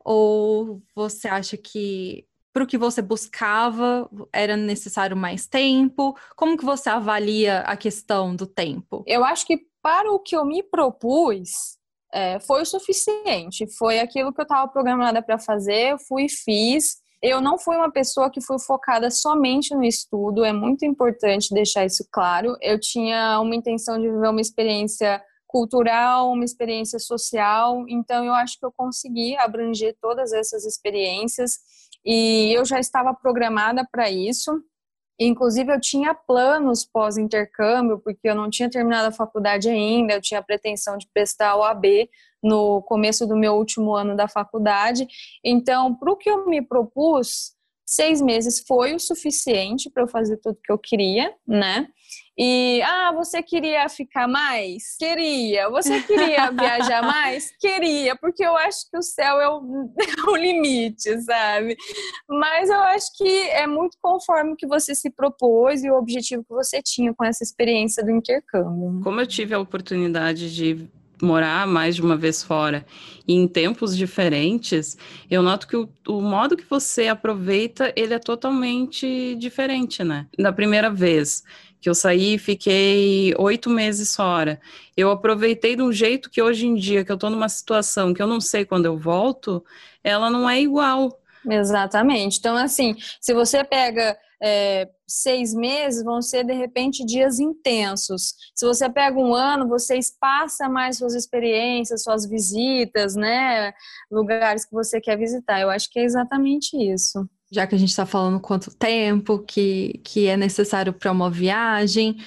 Ou 0.03 0.81
você 0.95 1.27
acha 1.27 1.57
que 1.57 2.25
para 2.53 2.63
o 2.63 2.67
que 2.67 2.77
você 2.77 3.01
buscava 3.01 4.09
era 4.33 4.57
necessário 4.57 5.15
mais 5.15 5.47
tempo? 5.47 6.17
Como 6.35 6.57
que 6.57 6.65
você 6.65 6.89
avalia 6.89 7.59
a 7.59 7.77
questão 7.77 8.35
do 8.35 8.47
tempo? 8.47 9.03
Eu 9.05 9.23
acho 9.23 9.45
que 9.45 9.59
para 9.81 10.11
o 10.11 10.19
que 10.19 10.35
eu 10.35 10.43
me 10.43 10.63
propus 10.63 11.77
é, 12.13 12.39
foi 12.39 12.61
o 12.61 12.65
suficiente. 12.65 13.67
Foi 13.77 13.99
aquilo 13.99 14.33
que 14.33 14.41
eu 14.41 14.43
estava 14.43 14.67
programada 14.67 15.21
para 15.21 15.37
fazer, 15.37 15.91
eu 15.91 15.99
fui 15.99 16.25
e 16.25 16.29
fiz. 16.29 16.97
Eu 17.21 17.41
não 17.41 17.57
fui 17.57 17.75
uma 17.75 17.91
pessoa 17.91 18.29
que 18.29 18.39
foi 18.39 18.59
focada 18.59 19.09
somente 19.09 19.73
no 19.73 19.83
estudo, 19.83 20.45
é 20.45 20.53
muito 20.53 20.85
importante 20.85 21.53
deixar 21.53 21.85
isso 21.85 22.07
claro. 22.11 22.55
Eu 22.61 22.79
tinha 22.79 23.39
uma 23.39 23.55
intenção 23.55 23.99
de 23.99 24.07
viver 24.07 24.29
uma 24.29 24.41
experiência 24.41 25.21
cultural, 25.47 26.31
uma 26.31 26.45
experiência 26.45 26.99
social, 26.99 27.85
então 27.87 28.23
eu 28.23 28.33
acho 28.33 28.59
que 28.59 28.65
eu 28.65 28.71
consegui 28.71 29.35
abranger 29.37 29.95
todas 29.99 30.31
essas 30.31 30.65
experiências 30.65 31.57
e 32.05 32.53
eu 32.55 32.63
já 32.65 32.79
estava 32.79 33.13
programada 33.13 33.87
para 33.91 34.11
isso. 34.11 34.51
Inclusive, 35.19 35.73
eu 35.73 35.81
tinha 35.81 36.13
planos 36.13 36.85
pós-intercâmbio, 36.85 37.99
porque 37.99 38.29
eu 38.29 38.35
não 38.35 38.51
tinha 38.51 38.69
terminado 38.69 39.07
a 39.07 39.11
faculdade 39.11 39.67
ainda, 39.67 40.13
eu 40.13 40.21
tinha 40.21 40.39
a 40.39 40.43
pretensão 40.43 40.95
de 40.95 41.07
prestar 41.11 41.55
o 41.55 41.63
AB 41.63 42.07
no 42.47 42.81
começo 42.83 43.27
do 43.27 43.35
meu 43.35 43.55
último 43.55 43.95
ano 43.95 44.15
da 44.15 44.27
faculdade. 44.27 45.07
Então, 45.43 45.93
para 45.93 46.11
o 46.11 46.15
que 46.15 46.29
eu 46.29 46.47
me 46.47 46.61
propus, 46.61 47.57
seis 47.85 48.21
meses 48.21 48.63
foi 48.67 48.93
o 48.93 48.99
suficiente 48.99 49.89
para 49.89 50.03
eu 50.03 50.07
fazer 50.07 50.37
tudo 50.37 50.59
que 50.63 50.71
eu 50.71 50.77
queria, 50.77 51.33
né? 51.47 51.87
E, 52.39 52.83
ah, 52.83 53.11
você 53.13 53.41
queria 53.41 53.89
ficar 53.89 54.27
mais? 54.27 54.95
Queria. 54.99 55.69
Você 55.71 56.03
queria 56.03 56.51
viajar 56.51 57.01
mais? 57.01 57.51
Queria, 57.59 58.15
porque 58.15 58.45
eu 58.45 58.55
acho 58.55 58.89
que 58.91 58.97
o 58.97 59.01
céu 59.01 59.39
é 59.39 59.49
o, 59.49 59.89
é 59.97 60.29
o, 60.29 60.35
limite, 60.35 61.19
sabe? 61.21 61.75
Mas 62.29 62.69
eu 62.69 62.79
acho 62.79 63.07
que 63.17 63.27
é 63.49 63.65
muito 63.65 63.97
conforme 63.99 64.51
o 64.51 64.55
que 64.55 64.67
você 64.67 64.93
se 64.93 65.09
propôs 65.09 65.83
e 65.83 65.89
o 65.89 65.97
objetivo 65.97 66.43
que 66.43 66.53
você 66.53 66.79
tinha 66.79 67.11
com 67.11 67.25
essa 67.25 67.43
experiência 67.43 68.03
do 68.03 68.11
intercâmbio. 68.11 69.01
Como 69.03 69.19
eu 69.19 69.25
tive 69.25 69.55
a 69.55 69.59
oportunidade 69.59 70.53
de 70.53 70.87
morar 71.21 71.65
mais 71.67 71.95
de 71.95 72.01
uma 72.01 72.15
vez 72.15 72.43
fora 72.43 72.85
e 73.27 73.33
em 73.33 73.47
tempos 73.47 73.95
diferentes, 73.95 74.97
eu 75.29 75.41
noto 75.41 75.67
que 75.67 75.75
o, 75.75 75.89
o, 76.07 76.21
modo 76.21 76.55
que 76.55 76.63
você 76.69 77.07
aproveita, 77.07 77.91
ele 77.95 78.13
é 78.13 78.19
totalmente 78.19 79.35
diferente, 79.35 80.03
né? 80.03 80.27
Na 80.37 80.53
primeira 80.53 80.89
vez, 80.89 81.43
que 81.81 81.89
eu 81.89 81.93
saí 81.93 82.37
fiquei 82.37 83.33
oito 83.37 83.69
meses 83.69 84.15
fora. 84.15 84.61
Eu 84.95 85.11
aproveitei 85.11 85.75
de 85.75 85.81
um 85.81 85.91
jeito 85.91 86.29
que 86.29 86.41
hoje 86.41 86.65
em 86.65 86.75
dia, 86.75 87.03
que 87.03 87.11
eu 87.11 87.15
estou 87.15 87.29
numa 87.29 87.49
situação 87.49 88.13
que 88.13 88.21
eu 88.21 88.27
não 88.27 88.39
sei 88.39 88.63
quando 88.63 88.85
eu 88.85 88.97
volto, 88.97 89.63
ela 90.03 90.29
não 90.29 90.49
é 90.49 90.61
igual. 90.61 91.19
Exatamente. 91.45 92.39
Então, 92.39 92.55
assim, 92.55 92.95
se 93.19 93.33
você 93.33 93.63
pega 93.63 94.17
é, 94.41 94.89
seis 95.07 95.53
meses, 95.53 96.03
vão 96.03 96.21
ser 96.21 96.43
de 96.43 96.53
repente 96.53 97.05
dias 97.05 97.39
intensos. 97.39 98.33
Se 98.55 98.65
você 98.65 98.89
pega 98.89 99.17
um 99.17 99.33
ano, 99.33 99.67
você 99.67 99.97
espaça 99.97 100.69
mais 100.69 100.97
suas 100.97 101.13
experiências, 101.13 102.03
suas 102.03 102.27
visitas, 102.27 103.15
né? 103.15 103.73
Lugares 104.11 104.65
que 104.65 104.73
você 104.73 105.01
quer 105.01 105.17
visitar. 105.17 105.59
Eu 105.61 105.69
acho 105.69 105.89
que 105.89 105.99
é 105.99 106.03
exatamente 106.03 106.75
isso 106.75 107.27
já 107.49 107.65
que 107.65 107.75
a 107.75 107.77
gente 107.77 107.89
está 107.89 108.05
falando 108.05 108.41
quanto 108.41 108.75
tempo 108.75 109.39
que, 109.39 110.01
que 110.03 110.27
é 110.27 110.35
necessário 110.35 110.91
para 110.91 111.11
uma 111.11 111.31
viagem. 111.31 112.17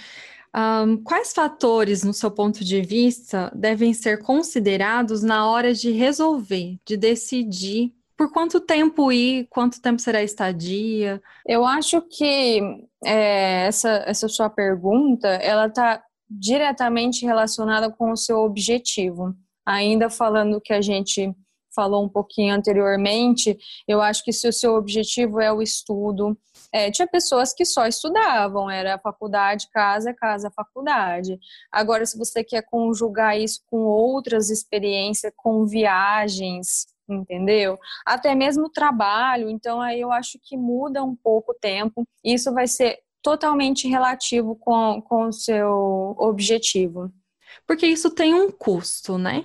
Um, 0.55 0.97
quais 0.97 1.33
fatores, 1.33 2.03
no 2.03 2.13
seu 2.13 2.31
ponto 2.31 2.65
de 2.65 2.83
vista, 2.83 3.53
devem 3.55 3.95
ser 3.95 4.23
considerados 4.23 5.23
na 5.23 5.49
hora 5.49 5.73
de 5.73 5.93
resolver, 5.93 6.77
de 6.85 6.97
decidir 6.97 7.95
por 8.21 8.31
quanto 8.31 8.61
tempo 8.61 9.11
ir, 9.11 9.47
quanto 9.49 9.81
tempo 9.81 9.99
será 9.99 10.19
a 10.19 10.23
estadia? 10.23 11.23
Eu 11.47 11.65
acho 11.65 12.03
que 12.03 12.61
é, 13.03 13.65
essa, 13.65 14.05
essa 14.07 14.29
sua 14.29 14.51
pergunta, 14.51 15.27
ela 15.27 15.69
está 15.69 16.05
diretamente 16.29 17.25
relacionada 17.25 17.91
com 17.91 18.13
o 18.13 18.17
seu 18.19 18.41
objetivo. 18.41 19.35
Ainda 19.65 20.11
falando 20.11 20.61
que 20.61 20.75
a 20.75 20.83
gente 20.83 21.35
falou 21.75 22.05
um 22.05 22.11
pouquinho 22.11 22.55
anteriormente, 22.55 23.57
eu 23.89 24.03
acho 24.03 24.23
que 24.23 24.35
se 24.35 24.47
o 24.47 24.53
seu 24.53 24.75
objetivo 24.75 25.41
é 25.41 25.51
o 25.51 25.63
estudo, 25.63 26.37
é, 26.71 26.91
tinha 26.91 27.09
pessoas 27.09 27.55
que 27.55 27.65
só 27.65 27.87
estudavam, 27.87 28.71
era 28.71 28.99
faculdade, 28.99 29.67
casa, 29.73 30.13
casa, 30.13 30.51
faculdade. 30.55 31.39
Agora, 31.73 32.05
se 32.05 32.19
você 32.19 32.45
quer 32.45 32.67
conjugar 32.67 33.39
isso 33.39 33.63
com 33.67 33.79
outras 33.79 34.51
experiências, 34.51 35.33
com 35.35 35.65
viagens, 35.65 36.87
entendeu? 37.13 37.79
Até 38.05 38.35
mesmo 38.35 38.69
trabalho, 38.69 39.49
então 39.49 39.81
aí 39.81 40.01
eu 40.01 40.13
acho 40.13 40.39
que 40.43 40.57
muda 40.57 41.03
um 41.03 41.15
pouco 41.15 41.53
o 41.53 41.55
tempo. 41.55 42.07
Isso 42.25 42.53
vai 42.53 42.67
ser 42.67 42.99
totalmente 43.23 43.89
relativo 43.89 44.57
com, 44.57 45.03
com 45.03 45.27
o 45.27 45.33
seu 45.33 46.15
objetivo. 46.19 47.13
Porque 47.67 47.87
isso 47.87 48.11
tem 48.11 48.35
um 48.35 48.51
custo, 48.51 49.19
né? 49.19 49.45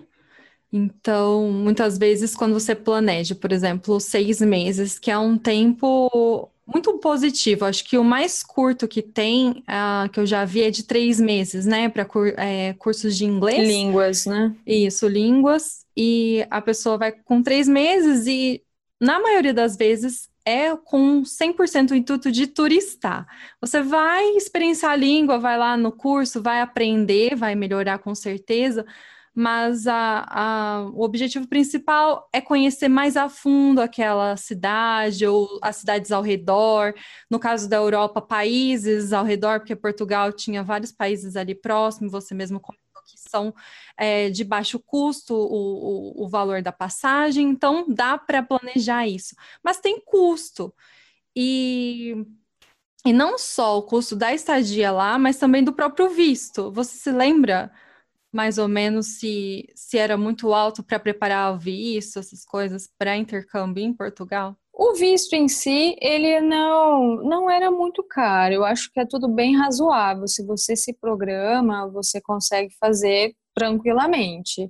Então, 0.71 1.49
muitas 1.51 1.97
vezes, 1.97 2.35
quando 2.35 2.53
você 2.53 2.75
planeja, 2.75 3.33
por 3.33 3.51
exemplo, 3.51 3.99
seis 3.99 4.41
meses, 4.41 4.99
que 4.99 5.09
é 5.09 5.17
um 5.17 5.37
tempo 5.37 6.49
muito 6.65 6.97
positivo. 6.97 7.65
Acho 7.65 7.83
que 7.83 7.97
o 7.97 8.03
mais 8.03 8.41
curto 8.41 8.87
que 8.87 9.01
tem, 9.01 9.63
uh, 9.69 10.09
que 10.11 10.19
eu 10.19 10.25
já 10.25 10.43
vi, 10.43 10.63
é 10.63 10.71
de 10.71 10.83
três 10.83 11.19
meses, 11.19 11.65
né? 11.65 11.89
Para 11.89 12.05
cur 12.05 12.33
é, 12.37 12.73
cursos 12.73 13.15
de 13.15 13.25
inglês. 13.25 13.67
Línguas, 13.67 14.25
né? 14.25 14.55
Isso, 14.65 15.07
línguas. 15.07 15.85
E 15.95 16.45
a 16.49 16.61
pessoa 16.61 16.97
vai 16.97 17.11
com 17.11 17.41
três 17.41 17.67
meses 17.67 18.25
e, 18.27 18.63
na 18.99 19.19
maioria 19.19 19.53
das 19.53 19.77
vezes, 19.77 20.29
é 20.45 20.75
com 20.75 21.23
100% 21.23 21.91
o 21.91 21.95
intuito 21.95 22.31
de 22.31 22.47
turistar. 22.47 23.25
Você 23.59 23.81
vai 23.81 24.23
experienciar 24.35 24.91
a 24.91 24.95
língua, 24.95 25.39
vai 25.39 25.57
lá 25.57 25.75
no 25.75 25.91
curso, 25.91 26.41
vai 26.41 26.61
aprender, 26.61 27.35
vai 27.35 27.55
melhorar 27.55 27.97
com 27.99 28.13
certeza, 28.13 28.85
mas 29.35 29.85
a, 29.85 30.25
a, 30.29 30.89
o 30.93 31.03
objetivo 31.03 31.45
principal 31.47 32.29
é 32.31 32.39
conhecer 32.39 32.87
mais 32.87 33.17
a 33.17 33.27
fundo 33.27 33.81
aquela 33.81 34.37
cidade 34.37 35.27
ou 35.27 35.59
as 35.61 35.75
cidades 35.75 36.11
ao 36.11 36.21
redor. 36.21 36.93
No 37.29 37.37
caso 37.37 37.67
da 37.67 37.75
Europa, 37.75 38.21
países 38.21 39.11
ao 39.11 39.25
redor, 39.25 39.59
porque 39.59 39.75
Portugal 39.75 40.31
tinha 40.31 40.63
vários 40.63 40.91
países 40.93 41.35
ali 41.35 41.53
próximos, 41.53 42.13
você 42.13 42.33
mesmo 42.33 42.59
comentou 42.59 42.85
que 43.05 43.19
são 43.29 43.53
é, 43.97 44.29
de 44.29 44.43
baixo 44.43 44.79
custo 44.79 45.35
o, 45.35 46.21
o, 46.21 46.25
o 46.25 46.27
valor 46.29 46.61
da 46.61 46.71
passagem, 46.71 47.49
então 47.49 47.85
dá 47.87 48.17
para 48.17 48.41
planejar 48.41 49.05
isso. 49.05 49.35
Mas 49.61 49.79
tem 49.79 49.99
custo. 49.99 50.73
E 51.35 52.25
e 53.05 53.13
não 53.13 53.37
só 53.37 53.77
o 53.77 53.83
custo 53.83 54.15
da 54.15 54.33
estadia 54.33 54.91
lá, 54.91 55.19
mas 55.19 55.37
também 55.37 55.63
do 55.63 55.71
próprio 55.71 56.09
visto. 56.09 56.71
Você 56.71 56.97
se 56.97 57.11
lembra 57.11 57.71
mais 58.35 58.57
ou 58.57 58.67
menos 58.67 59.17
se, 59.17 59.65
se 59.73 59.97
era 59.97 60.17
muito 60.17 60.53
alto 60.53 60.83
para 60.83 60.99
preparar 60.99 61.53
o 61.53 61.57
visto, 61.57 62.19
essas 62.19 62.43
coisas, 62.43 62.89
para 62.97 63.15
intercâmbio 63.15 63.81
em 63.81 63.93
Portugal? 63.93 64.57
O 64.73 64.93
visto 64.93 65.31
em 65.33 65.47
si, 65.47 65.95
ele 66.01 66.41
não, 66.41 67.15
não 67.23 67.49
era 67.49 67.71
muito 67.71 68.03
caro. 68.03 68.55
Eu 68.55 68.65
acho 68.65 68.91
que 68.91 68.99
é 68.99 69.05
tudo 69.05 69.29
bem 69.29 69.55
razoável. 69.55 70.27
Se 70.27 70.45
você 70.45 70.75
se 70.75 70.93
programa, 70.93 71.89
você 71.89 72.19
consegue 72.19 72.75
fazer 72.77 73.33
tranquilamente. 73.53 74.69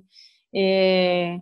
É, 0.54 1.36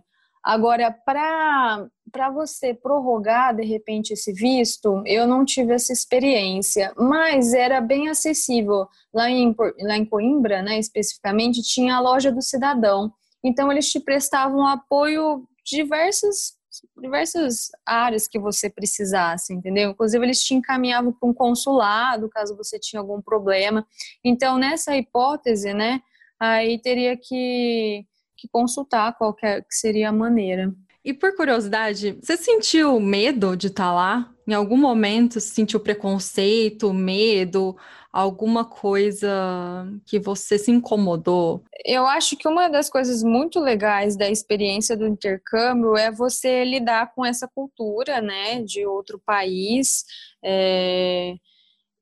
Agora, 0.45 0.91
para 0.91 2.29
você 2.31 2.71
prorrogar 2.71 3.55
de 3.55 3.65
repente 3.65 4.13
esse 4.13 4.31
visto, 4.31 5.01
eu 5.07 5.25
não 5.25 5.43
tive 5.43 5.73
essa 5.73 5.91
experiência, 5.91 6.93
mas 6.95 7.51
era 7.51 7.81
bem 7.81 8.09
acessível. 8.09 8.87
Lá 9.11 9.27
em, 9.27 9.55
lá 9.81 9.97
em 9.97 10.05
Coimbra, 10.05 10.61
né, 10.61 10.77
especificamente, 10.77 11.63
tinha 11.63 11.95
a 11.95 11.99
loja 11.99 12.31
do 12.31 12.43
cidadão. 12.43 13.11
Então, 13.43 13.71
eles 13.71 13.89
te 13.89 13.99
prestavam 13.99 14.67
apoio 14.67 15.47
diversas 15.65 16.53
diversas 17.01 17.69
áreas 17.85 18.27
que 18.27 18.37
você 18.37 18.69
precisasse, 18.69 19.53
entendeu? 19.53 19.91
Inclusive 19.91 20.25
eles 20.25 20.43
te 20.43 20.53
encaminhavam 20.53 21.13
para 21.13 21.29
um 21.29 21.33
consulado 21.33 22.27
caso 22.27 22.57
você 22.57 22.77
tinha 22.77 22.99
algum 22.99 23.21
problema. 23.21 23.87
Então 24.21 24.57
nessa 24.57 24.93
hipótese, 24.97 25.73
né, 25.73 26.01
aí 26.37 26.77
teria 26.77 27.15
que 27.15 28.05
que 28.45 28.51
consultar 28.51 29.17
qualquer 29.17 29.61
que 29.61 29.75
seria 29.75 30.09
a 30.09 30.13
maneira. 30.13 30.73
E 31.03 31.13
por 31.13 31.35
curiosidade, 31.35 32.17
você 32.21 32.35
sentiu 32.35 32.99
medo 32.99 33.55
de 33.55 33.67
estar 33.67 33.85
tá 33.85 33.93
lá? 33.93 34.31
Em 34.47 34.53
algum 34.53 34.77
momento 34.77 35.39
sentiu 35.39 35.79
preconceito, 35.79 36.91
medo, 36.93 37.75
alguma 38.11 38.65
coisa 38.65 39.87
que 40.05 40.19
você 40.19 40.57
se 40.57 40.71
incomodou? 40.71 41.63
Eu 41.85 42.07
acho 42.07 42.35
que 42.35 42.47
uma 42.47 42.67
das 42.67 42.89
coisas 42.89 43.21
muito 43.21 43.59
legais 43.59 44.15
da 44.15 44.29
experiência 44.29 44.97
do 44.97 45.05
intercâmbio 45.05 45.95
é 45.95 46.11
você 46.11 46.63
lidar 46.63 47.13
com 47.13 47.23
essa 47.25 47.47
cultura, 47.47 48.19
né, 48.19 48.63
de 48.63 48.85
outro 48.85 49.21
país. 49.23 50.05
É 50.43 51.35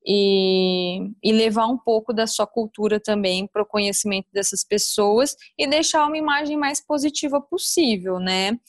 e, 0.06 1.12
e 1.24 1.32
levar 1.32 1.68
um 1.68 1.78
pouco 1.78 2.14
da 2.14 2.28
sua 2.28 2.46
cultura 2.46 3.00
também 3.00 3.48
para 3.48 3.62
o 3.62 3.66
conhecimento 3.66 4.28
dessas 4.34 4.64
pessoas 4.64 5.36
e 5.58 5.68
deixar 5.68 6.06
uma 6.06 6.18
imagem 6.18 6.58
mais 6.58 6.86
positiva 6.86 7.40
possível, 7.40 8.20
né? 8.20 8.60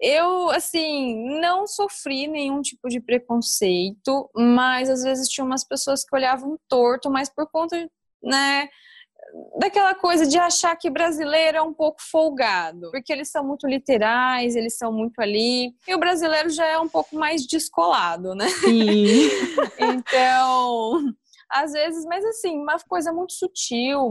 Eu, 0.00 0.50
assim, 0.50 1.40
não 1.40 1.66
sofri 1.66 2.28
nenhum 2.28 2.62
tipo 2.62 2.88
de 2.88 3.00
preconceito, 3.00 4.30
mas 4.34 4.88
às 4.88 5.02
vezes 5.02 5.28
tinha 5.28 5.44
umas 5.44 5.64
pessoas 5.64 6.04
que 6.04 6.14
olhavam 6.14 6.58
torto, 6.68 7.10
mas 7.10 7.28
por 7.28 7.50
conta, 7.50 7.90
né, 8.22 8.68
daquela 9.58 9.94
coisa 9.94 10.26
de 10.26 10.38
achar 10.38 10.74
que 10.76 10.90
brasileiro 10.90 11.58
é 11.58 11.62
um 11.62 11.72
pouco 11.72 12.00
folgado, 12.00 12.90
porque 12.90 13.12
eles 13.12 13.30
são 13.30 13.44
muito 13.44 13.66
literais, 13.66 14.56
eles 14.56 14.76
são 14.76 14.92
muito 14.92 15.20
ali, 15.20 15.72
e 15.86 15.94
o 15.94 15.98
brasileiro 15.98 16.48
já 16.48 16.66
é 16.66 16.78
um 16.78 16.88
pouco 16.88 17.14
mais 17.16 17.46
descolado, 17.46 18.34
né? 18.34 18.48
Sim. 18.48 19.28
então, 19.78 21.14
às 21.50 21.72
vezes, 21.72 22.04
mas 22.04 22.24
assim, 22.24 22.58
uma 22.58 22.76
coisa 22.88 23.12
muito 23.12 23.32
sutil, 23.32 24.10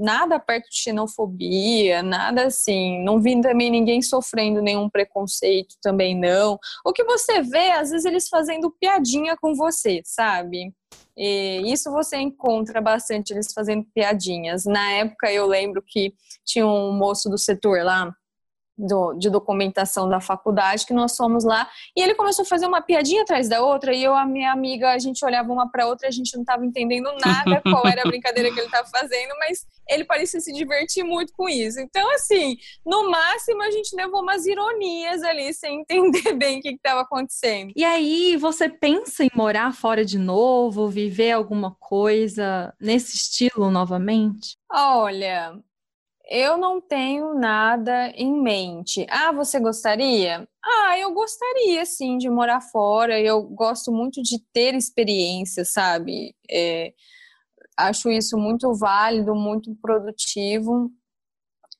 nada 0.00 0.38
perto 0.38 0.68
de 0.70 0.76
xenofobia, 0.76 2.02
nada 2.02 2.46
assim. 2.46 3.02
Não 3.02 3.20
vi 3.20 3.40
também 3.40 3.70
ninguém 3.70 4.00
sofrendo 4.00 4.62
nenhum 4.62 4.88
preconceito 4.88 5.74
também 5.82 6.18
não. 6.18 6.58
O 6.84 6.92
que 6.92 7.02
você 7.02 7.42
vê, 7.42 7.72
às 7.72 7.90
vezes 7.90 8.04
eles 8.04 8.28
fazendo 8.28 8.70
piadinha 8.70 9.36
com 9.36 9.54
você, 9.54 10.00
sabe? 10.04 10.72
E 11.16 11.62
isso 11.72 11.90
você 11.90 12.16
encontra 12.16 12.80
bastante 12.80 13.32
eles 13.32 13.52
fazendo 13.52 13.86
piadinhas. 13.94 14.64
Na 14.64 14.90
época 14.92 15.32
eu 15.32 15.46
lembro 15.46 15.82
que 15.84 16.14
tinha 16.44 16.66
um 16.66 16.92
moço 16.92 17.30
do 17.30 17.38
setor 17.38 17.82
lá 17.82 18.12
do, 18.76 19.14
de 19.14 19.30
documentação 19.30 20.08
da 20.08 20.20
faculdade 20.20 20.86
que 20.86 20.92
nós 20.92 21.16
fomos 21.16 21.44
lá 21.44 21.68
e 21.96 22.02
ele 22.02 22.14
começou 22.14 22.42
a 22.42 22.46
fazer 22.46 22.66
uma 22.66 22.82
piadinha 22.82 23.22
atrás 23.22 23.48
da 23.48 23.62
outra 23.62 23.94
e 23.94 24.02
eu 24.02 24.14
a 24.14 24.26
minha 24.26 24.52
amiga 24.52 24.90
a 24.90 24.98
gente 24.98 25.24
olhava 25.24 25.52
uma 25.52 25.70
para 25.70 25.86
outra 25.86 26.08
a 26.08 26.10
gente 26.10 26.34
não 26.34 26.42
estava 26.42 26.64
entendendo 26.64 27.10
nada 27.24 27.62
qual 27.62 27.86
era 27.86 28.02
a 28.02 28.04
brincadeira 28.08 28.52
que 28.52 28.58
ele 28.58 28.66
estava 28.66 28.86
fazendo 28.88 29.34
mas 29.38 29.66
ele 29.88 30.04
parecia 30.04 30.40
se 30.40 30.52
divertir 30.52 31.04
muito 31.04 31.32
com 31.32 31.48
isso. 31.48 31.80
Então 31.80 32.12
assim 32.14 32.56
no 32.84 33.10
máximo 33.10 33.62
a 33.62 33.70
gente 33.70 33.94
levou 33.96 34.22
umas 34.22 34.46
ironias 34.46 35.22
ali 35.22 35.52
sem 35.54 35.80
entender 35.80 36.32
bem 36.36 36.58
o 36.58 36.62
que 36.62 36.70
estava 36.70 37.00
acontecendo. 37.00 37.72
E 37.74 37.84
aí 37.84 38.36
você 38.36 38.68
pensa 38.68 39.24
em 39.24 39.30
morar 39.34 39.72
fora 39.72 40.04
de 40.04 40.18
novo 40.18 40.88
viver 40.88 41.32
alguma 41.32 41.74
coisa 41.78 42.74
nesse 42.80 43.16
estilo 43.16 43.70
novamente? 43.70 44.56
Olha 44.70 45.58
eu 46.28 46.56
não 46.56 46.80
tenho 46.80 47.34
nada 47.34 48.08
em 48.10 48.32
mente. 48.32 49.06
Ah, 49.08 49.32
você 49.32 49.60
gostaria? 49.60 50.46
Ah, 50.64 50.98
eu 50.98 51.12
gostaria 51.12 51.84
sim 51.86 52.18
de 52.18 52.28
morar 52.28 52.60
fora. 52.60 53.20
Eu 53.20 53.42
gosto 53.42 53.92
muito 53.92 54.20
de 54.22 54.40
ter 54.52 54.74
experiência, 54.74 55.64
sabe? 55.64 56.34
É, 56.50 56.92
acho 57.76 58.10
isso 58.10 58.36
muito 58.36 58.74
válido, 58.74 59.34
muito 59.34 59.74
produtivo. 59.76 60.90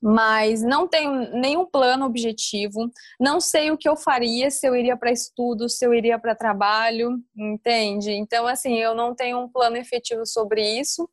Mas 0.01 0.63
não 0.63 0.87
tenho 0.87 1.13
nenhum 1.41 1.67
plano 1.67 2.07
objetivo. 2.07 2.91
Não 3.19 3.41
sei 3.41 3.71
o 3.73 3.79
que 3.79 3.89
eu 3.89 3.97
faria 3.97 4.51
se 4.51 4.69
eu 4.69 4.77
iria 4.77 4.97
para 4.97 5.11
estudo, 5.11 5.69
se 5.69 5.85
eu 5.85 5.93
iria 5.93 6.19
para 6.19 6.37
trabalho, 6.37 7.19
entende? 7.37 8.13
Então, 8.13 8.47
assim, 8.47 8.75
eu 8.75 8.95
não 8.95 9.15
tenho 9.15 9.39
um 9.41 9.49
plano 9.49 9.77
efetivo 9.77 10.25
sobre 10.25 10.63
isso 10.79 11.09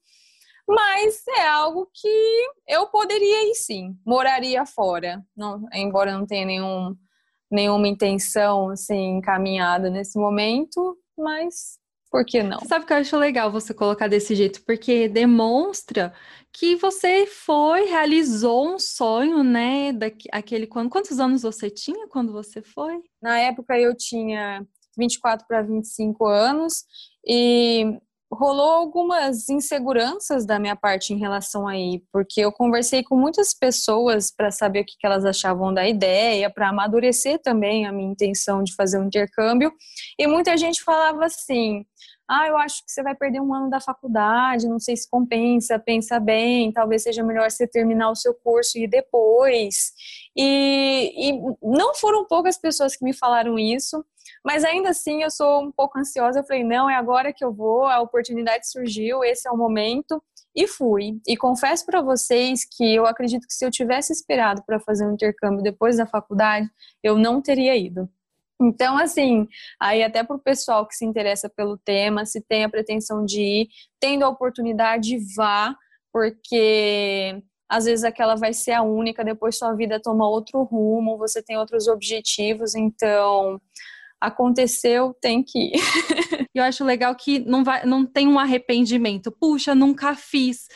mas 0.67 1.23
é 1.27 1.47
algo 1.47 1.89
que 1.93 2.45
eu 2.67 2.87
poderia 2.87 3.49
ir 3.49 3.55
sim, 3.55 3.97
moraria 4.05 4.65
fora, 4.65 5.23
não, 5.35 5.67
embora 5.73 6.17
não 6.17 6.25
tenha 6.25 6.45
nenhum, 6.45 6.95
nenhuma 7.51 7.87
intenção 7.87 8.69
assim 8.69 9.17
encaminhada 9.17 9.89
nesse 9.89 10.17
momento, 10.17 10.97
mas 11.17 11.77
por 12.13 12.23
que 12.23 12.43
não? 12.43 12.59
Sabe 12.59 12.85
que 12.85 12.93
eu 12.93 12.97
acho 12.97 13.17
legal 13.17 13.51
você 13.51 13.73
colocar 13.73 14.07
desse 14.07 14.35
jeito, 14.35 14.63
porque 14.63 15.09
demonstra 15.09 16.13
que 16.51 16.75
você 16.75 17.25
foi, 17.25 17.85
realizou 17.85 18.75
um 18.75 18.77
sonho, 18.77 19.43
né? 19.43 19.91
Daquele 19.91 20.67
quando 20.67 20.91
quantos 20.91 21.19
anos 21.19 21.41
você 21.41 21.71
tinha 21.71 22.07
quando 22.07 22.31
você 22.31 22.61
foi? 22.61 23.01
Na 23.19 23.39
época 23.39 23.79
eu 23.79 23.97
tinha 23.97 24.63
24 24.95 25.47
para 25.47 25.63
25 25.63 26.27
anos 26.27 26.85
e 27.25 27.99
rolou 28.33 28.71
algumas 28.71 29.49
inseguranças 29.49 30.45
da 30.45 30.59
minha 30.59 30.75
parte 30.75 31.13
em 31.13 31.17
relação 31.17 31.67
aí, 31.67 32.01
porque 32.11 32.41
eu 32.41 32.51
conversei 32.51 33.03
com 33.03 33.15
muitas 33.15 33.53
pessoas 33.53 34.31
para 34.31 34.51
saber 34.51 34.81
o 34.81 34.85
que, 34.85 34.95
elas 35.03 35.25
achavam 35.25 35.73
da 35.73 35.87
ideia, 35.87 36.49
para 36.49 36.69
amadurecer 36.69 37.39
também 37.41 37.85
a 37.85 37.91
minha 37.91 38.11
intenção 38.11 38.63
de 38.63 38.75
fazer 38.75 38.99
um 38.99 39.05
intercâmbio, 39.05 39.71
e 40.19 40.27
muita 40.27 40.57
gente 40.57 40.83
falava 40.83 41.25
assim: 41.25 41.85
ah, 42.29 42.47
eu 42.47 42.57
acho 42.57 42.83
que 42.85 42.91
você 42.91 43.03
vai 43.03 43.13
perder 43.13 43.41
um 43.41 43.53
ano 43.53 43.69
da 43.69 43.79
faculdade, 43.79 44.67
não 44.67 44.79
sei 44.79 44.95
se 44.95 45.09
compensa, 45.09 45.77
pensa 45.77 46.19
bem, 46.19 46.71
talvez 46.71 47.03
seja 47.03 47.21
melhor 47.21 47.49
você 47.51 47.67
terminar 47.67 48.09
o 48.09 48.15
seu 48.15 48.33
curso 48.33 48.77
e 48.77 48.87
depois. 48.87 49.91
E, 50.35 51.13
e 51.15 51.39
não 51.61 51.93
foram 51.93 52.25
poucas 52.25 52.57
pessoas 52.57 52.95
que 52.95 53.03
me 53.03 53.13
falaram 53.13 53.59
isso. 53.59 54.03
Mas 54.43 54.63
ainda 54.63 54.89
assim 54.89 55.23
eu 55.23 55.31
sou 55.31 55.63
um 55.63 55.71
pouco 55.71 55.97
ansiosa. 55.99 56.39
Eu 56.39 56.43
falei, 56.43 56.63
não, 56.63 56.89
é 56.89 56.95
agora 56.95 57.33
que 57.33 57.43
eu 57.43 57.53
vou, 57.53 57.85
a 57.85 58.01
oportunidade 58.01 58.69
surgiu, 58.69 59.23
esse 59.23 59.47
é 59.47 59.51
o 59.51 59.57
momento. 59.57 60.21
E 60.55 60.67
fui. 60.67 61.19
E 61.27 61.35
confesso 61.35 61.85
para 61.85 62.01
vocês 62.01 62.63
que 62.63 62.95
eu 62.95 63.07
acredito 63.07 63.47
que 63.47 63.53
se 63.53 63.65
eu 63.65 63.71
tivesse 63.71 64.13
esperado 64.13 64.63
para 64.65 64.79
fazer 64.79 65.07
um 65.07 65.13
intercâmbio 65.13 65.63
depois 65.63 65.97
da 65.97 66.05
faculdade, 66.05 66.69
eu 67.01 67.17
não 67.17 67.41
teria 67.41 67.75
ido. 67.75 68.07
Então, 68.61 68.97
assim, 68.97 69.47
aí 69.79 70.03
até 70.03 70.23
para 70.23 70.35
o 70.35 70.39
pessoal 70.39 70.87
que 70.87 70.95
se 70.95 71.05
interessa 71.05 71.49
pelo 71.49 71.77
tema, 71.77 72.25
se 72.25 72.39
tem 72.41 72.63
a 72.63 72.69
pretensão 72.69 73.25
de 73.25 73.41
ir, 73.41 73.67
tendo 73.99 74.23
a 74.23 74.29
oportunidade, 74.29 75.17
vá, 75.35 75.75
porque 76.11 77.41
às 77.67 77.85
vezes 77.85 78.03
aquela 78.05 78.35
vai 78.35 78.53
ser 78.53 78.73
a 78.73 78.83
única, 78.83 79.23
depois 79.23 79.57
sua 79.57 79.73
vida 79.73 79.99
toma 79.99 80.29
outro 80.29 80.61
rumo, 80.63 81.17
você 81.17 81.41
tem 81.41 81.57
outros 81.57 81.87
objetivos, 81.87 82.75
então 82.75 83.59
aconteceu, 84.23 85.13
tem 85.21 85.43
que 85.43 85.59
ir. 85.59 85.73
eu 86.55 86.63
acho 86.63 86.83
legal 86.85 87.13
que 87.15 87.39
não, 87.39 87.63
vai, 87.63 87.85
não 87.85 88.05
tem 88.05 88.27
um 88.27 88.39
arrependimento. 88.39 89.31
Puxa, 89.31 89.75
nunca 89.75 90.15
fiz. 90.15 90.67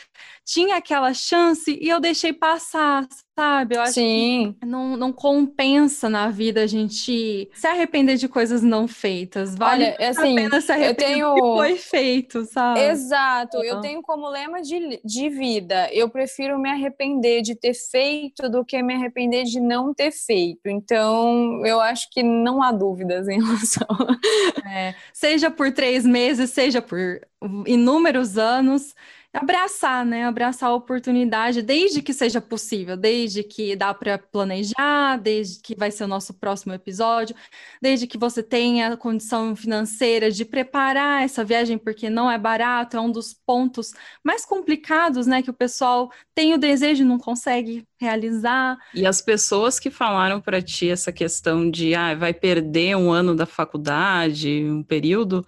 Tinha 0.44 0.76
aquela 0.76 1.12
chance 1.12 1.78
e 1.80 1.88
eu 1.88 2.00
deixei 2.00 2.32
passar, 2.32 3.06
sabe? 3.38 3.76
Eu 3.76 3.82
acho 3.82 3.92
Sim. 3.92 4.56
que 4.58 4.66
não, 4.66 4.96
não 4.96 5.12
compensa 5.12 6.08
na 6.08 6.30
vida 6.30 6.62
a 6.62 6.66
gente 6.66 7.48
se 7.52 7.66
arrepender 7.66 8.16
de 8.16 8.28
coisas 8.28 8.62
não 8.62 8.88
feitas. 8.88 9.54
Vale 9.54 9.84
Olha, 9.84 10.08
assim, 10.08 10.38
a 10.38 10.42
pena 10.42 10.60
se 10.60 10.72
arrepender 10.72 11.18
eu 11.18 11.34
tenho... 11.34 11.34
do 11.34 11.34
que 11.34 11.40
foi 11.40 11.76
feito, 11.76 12.44
sabe? 12.46 12.80
Exato. 12.80 13.62
Eu 13.62 13.80
tenho 13.80 14.02
como 14.02 14.28
lema 14.28 14.62
de, 14.62 15.00
de 15.04 15.28
vida, 15.28 15.88
eu 15.92 16.08
prefiro 16.08 16.58
me 16.58 16.70
arrepender 16.70 17.42
de 17.42 17.54
ter 17.54 17.74
feito 17.74 18.48
do 18.48 18.64
que 18.64 18.82
me 18.82 18.94
arrepender 18.94 19.44
de 19.44 19.60
não 19.60 19.92
ter 19.92 20.10
feito. 20.10 20.66
Então, 20.66 21.64
eu 21.64 21.80
acho 21.80 22.08
que 22.10 22.22
não 22.22 22.62
há 22.62 22.72
dúvidas 22.72 23.28
em 23.28 23.38
relação. 23.44 23.86
É, 24.66 24.94
seja 25.12 25.50
por 25.50 25.72
três 25.72 26.04
meses, 26.04 26.50
seja 26.50 26.80
por 26.80 27.20
inúmeros 27.66 28.36
anos 28.36 28.94
abraçar, 29.32 30.04
né? 30.04 30.24
Abraçar 30.24 30.70
a 30.70 30.74
oportunidade, 30.74 31.62
desde 31.62 32.00
que 32.00 32.12
seja 32.12 32.40
possível, 32.40 32.96
desde 32.96 33.42
que 33.42 33.76
dá 33.76 33.92
para 33.92 34.18
planejar, 34.18 35.16
desde 35.18 35.60
que 35.60 35.74
vai 35.74 35.90
ser 35.90 36.04
o 36.04 36.08
nosso 36.08 36.34
próximo 36.34 36.72
episódio, 36.72 37.36
desde 37.80 38.06
que 38.06 38.16
você 38.16 38.42
tenha 38.42 38.96
condição 38.96 39.54
financeira 39.54 40.30
de 40.30 40.44
preparar 40.44 41.22
essa 41.22 41.44
viagem, 41.44 41.76
porque 41.76 42.08
não 42.08 42.30
é 42.30 42.38
barato, 42.38 42.96
é 42.96 43.00
um 43.00 43.12
dos 43.12 43.34
pontos 43.34 43.92
mais 44.24 44.44
complicados, 44.44 45.26
né? 45.26 45.42
Que 45.42 45.50
o 45.50 45.54
pessoal 45.54 46.10
tem 46.34 46.54
o 46.54 46.58
desejo 46.58 47.02
e 47.02 47.06
não 47.06 47.18
consegue 47.18 47.86
realizar. 48.00 48.78
E 48.94 49.06
as 49.06 49.20
pessoas 49.20 49.78
que 49.78 49.90
falaram 49.90 50.40
para 50.40 50.62
ti 50.62 50.88
essa 50.88 51.12
questão 51.12 51.70
de 51.70 51.94
ah, 51.94 52.14
vai 52.14 52.32
perder 52.32 52.96
um 52.96 53.10
ano 53.10 53.34
da 53.34 53.46
faculdade, 53.46 54.64
um 54.64 54.82
período 54.82 55.46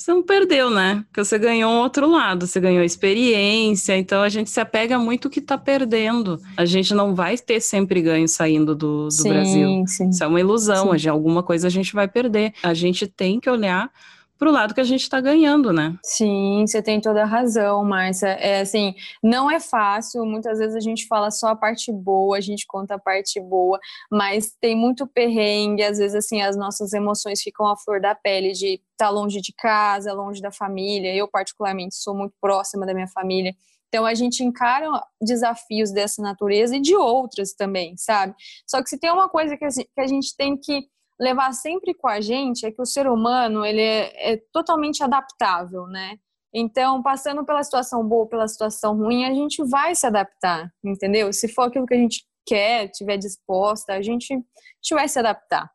você 0.00 0.14
não 0.14 0.22
perdeu, 0.22 0.70
né? 0.70 1.04
Porque 1.08 1.22
você 1.22 1.38
ganhou 1.38 1.70
um 1.70 1.80
outro 1.80 2.10
lado, 2.10 2.46
você 2.46 2.58
ganhou 2.58 2.82
experiência, 2.82 3.94
então 3.98 4.22
a 4.22 4.30
gente 4.30 4.48
se 4.48 4.58
apega 4.58 4.98
muito 4.98 5.26
o 5.26 5.30
que 5.30 5.40
está 5.40 5.58
perdendo. 5.58 6.40
A 6.56 6.64
gente 6.64 6.94
não 6.94 7.14
vai 7.14 7.36
ter 7.36 7.60
sempre 7.60 8.00
ganho 8.00 8.26
saindo 8.26 8.74
do, 8.74 9.04
do 9.04 9.10
sim, 9.10 9.28
Brasil. 9.28 9.84
Sim. 9.86 10.08
Isso 10.08 10.24
é 10.24 10.26
uma 10.26 10.40
ilusão, 10.40 10.98
sim. 10.98 11.08
alguma 11.08 11.42
coisa 11.42 11.66
a 11.66 11.70
gente 11.70 11.92
vai 11.92 12.08
perder. 12.08 12.54
A 12.62 12.72
gente 12.72 13.06
tem 13.06 13.38
que 13.38 13.50
olhar 13.50 13.90
para 14.40 14.48
o 14.48 14.52
lado 14.52 14.72
que 14.72 14.80
a 14.80 14.84
gente 14.84 15.02
está 15.02 15.20
ganhando, 15.20 15.70
né? 15.70 15.98
Sim, 16.02 16.64
você 16.66 16.82
tem 16.82 16.98
toda 16.98 17.22
a 17.22 17.26
razão, 17.26 17.84
Márcia. 17.84 18.28
É 18.28 18.62
assim, 18.62 18.94
não 19.22 19.50
é 19.50 19.60
fácil. 19.60 20.24
Muitas 20.24 20.58
vezes 20.58 20.74
a 20.74 20.80
gente 20.80 21.06
fala 21.06 21.30
só 21.30 21.48
a 21.48 21.56
parte 21.56 21.92
boa, 21.92 22.38
a 22.38 22.40
gente 22.40 22.66
conta 22.66 22.94
a 22.94 22.98
parte 22.98 23.38
boa, 23.38 23.78
mas 24.10 24.56
tem 24.58 24.74
muito 24.74 25.06
perrengue. 25.06 25.82
Às 25.82 25.98
vezes, 25.98 26.14
assim, 26.14 26.40
as 26.40 26.56
nossas 26.56 26.94
emoções 26.94 27.42
ficam 27.42 27.66
à 27.66 27.76
flor 27.76 28.00
da 28.00 28.14
pele 28.14 28.52
de 28.52 28.80
estar 28.92 29.08
tá 29.08 29.10
longe 29.10 29.42
de 29.42 29.52
casa, 29.52 30.14
longe 30.14 30.40
da 30.40 30.50
família. 30.50 31.14
Eu, 31.14 31.28
particularmente, 31.28 31.96
sou 31.96 32.14
muito 32.14 32.32
próxima 32.40 32.86
da 32.86 32.94
minha 32.94 33.08
família. 33.08 33.54
Então 33.88 34.06
a 34.06 34.14
gente 34.14 34.42
encara 34.42 34.88
desafios 35.20 35.90
dessa 35.92 36.22
natureza 36.22 36.76
e 36.76 36.80
de 36.80 36.94
outras 36.96 37.52
também, 37.52 37.94
sabe? 37.98 38.34
Só 38.66 38.82
que 38.82 38.88
se 38.88 38.98
tem 38.98 39.10
uma 39.10 39.28
coisa 39.28 39.54
que 39.54 39.64
a 39.64 40.06
gente 40.06 40.34
tem 40.34 40.56
que 40.56 40.88
levar 41.20 41.52
sempre 41.52 41.92
com 41.92 42.08
a 42.08 42.20
gente 42.20 42.64
é 42.64 42.72
que 42.72 42.80
o 42.80 42.86
ser 42.86 43.06
humano 43.06 43.64
ele 43.64 43.82
é, 43.82 44.32
é 44.32 44.42
totalmente 44.52 45.02
adaptável, 45.02 45.86
né? 45.86 46.16
Então, 46.52 47.02
passando 47.02 47.44
pela 47.44 47.62
situação 47.62 48.02
boa, 48.06 48.26
pela 48.26 48.48
situação 48.48 48.96
ruim, 48.96 49.24
a 49.24 49.32
gente 49.32 49.62
vai 49.62 49.94
se 49.94 50.06
adaptar, 50.06 50.72
entendeu? 50.82 51.32
Se 51.32 51.46
for 51.46 51.62
aquilo 51.62 51.86
que 51.86 51.94
a 51.94 51.98
gente 51.98 52.24
quer, 52.44 52.88
tiver 52.88 53.18
disposta, 53.18 53.92
a 53.92 54.02
gente, 54.02 54.32
a 54.32 54.36
gente 54.36 54.94
vai 54.94 55.06
se 55.06 55.18
adaptar. 55.18 55.70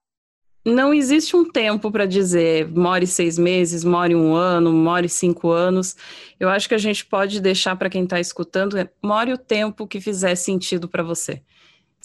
Não 0.66 0.92
existe 0.92 1.36
um 1.36 1.50
tempo 1.50 1.92
para 1.92 2.08
dizer 2.08 2.68
more 2.72 3.06
seis 3.06 3.38
meses, 3.38 3.84
more 3.84 4.16
um 4.16 4.34
ano, 4.34 4.74
more 4.74 5.08
cinco 5.08 5.52
anos. 5.52 5.96
Eu 6.40 6.50
acho 6.50 6.68
que 6.68 6.74
a 6.74 6.80
gente 6.80 7.06
pode 7.06 7.40
deixar 7.40 7.76
para 7.76 7.90
quem 7.90 8.04
está 8.04 8.20
escutando, 8.20 8.76
é, 8.76 8.90
more 9.02 9.32
o 9.32 9.38
tempo 9.38 9.88
que 9.88 10.02
fizer 10.02 10.34
sentido 10.36 10.90
para 10.90 11.04
você. 11.04 11.44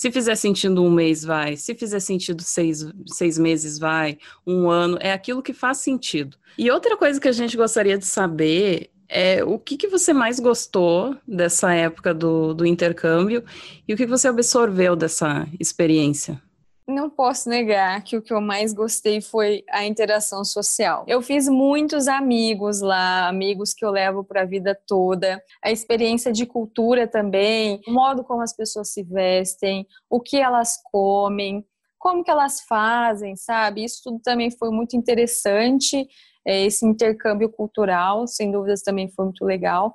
Se 0.01 0.11
fizer 0.11 0.35
sentido 0.35 0.83
um 0.83 0.91
mês, 0.91 1.23
vai. 1.23 1.59
Se 1.59 1.75
fizer 1.75 2.01
sentido 2.01 2.43
seis, 2.43 2.87
seis 3.07 3.37
meses, 3.37 3.79
vai. 3.79 4.17
Um 4.47 4.71
ano. 4.71 4.97
É 4.99 5.13
aquilo 5.13 5.43
que 5.43 5.53
faz 5.53 5.77
sentido. 5.77 6.39
E 6.57 6.71
outra 6.71 6.97
coisa 6.97 7.21
que 7.21 7.29
a 7.29 7.33
gente 7.33 7.55
gostaria 7.55 7.99
de 7.99 8.07
saber 8.07 8.91
é 9.07 9.45
o 9.45 9.59
que, 9.59 9.77
que 9.77 9.89
você 9.89 10.15
mais 10.15 10.41
gostou 10.41 11.15
dessa 11.29 11.75
época 11.75 12.15
do, 12.15 12.55
do 12.55 12.65
intercâmbio 12.65 13.45
e 13.87 13.93
o 13.93 13.97
que, 13.99 14.07
que 14.07 14.11
você 14.11 14.29
absorveu 14.29 14.97
dessa 14.97 15.47
experiência? 15.61 16.41
Não 16.91 17.09
posso 17.09 17.49
negar 17.49 18.03
que 18.03 18.17
o 18.17 18.23
que 18.23 18.33
eu 18.33 18.41
mais 18.41 18.73
gostei 18.73 19.21
foi 19.21 19.65
a 19.71 19.85
interação 19.85 20.45
social. 20.45 21.05
Eu 21.07 21.23
fiz 21.23 21.49
muitos 21.49 22.09
amigos 22.09 22.81
lá, 22.81 23.29
amigos 23.29 23.73
que 23.73 23.85
eu 23.85 23.91
levo 23.91 24.25
para 24.25 24.43
a 24.43 24.47
vida 24.47 24.79
toda. 24.87 25.43
A 25.63 25.71
experiência 25.71 26.33
de 26.33 26.45
cultura 26.45 27.07
também, 27.07 27.81
o 27.87 27.93
modo 27.93 28.25
como 28.25 28.43
as 28.43 28.55
pessoas 28.55 28.91
se 28.91 29.03
vestem, 29.03 29.87
o 30.09 30.21
que 30.21 30.37
elas 30.37 30.79
comem, 30.91 31.65
como 31.99 32.25
que 32.25 32.31
elas 32.31 32.63
fazem, 32.63 33.37
sabe? 33.37 33.85
Isso 33.85 34.01
tudo 34.03 34.21
também 34.21 34.51
foi 34.51 34.71
muito 34.71 34.97
interessante. 34.97 36.09
É, 36.47 36.65
esse 36.65 36.87
intercâmbio 36.87 37.51
cultural, 37.51 38.27
sem 38.27 38.51
dúvidas, 38.51 38.83
também 38.83 39.09
foi 39.11 39.27
muito 39.27 39.45
legal. 39.45 39.95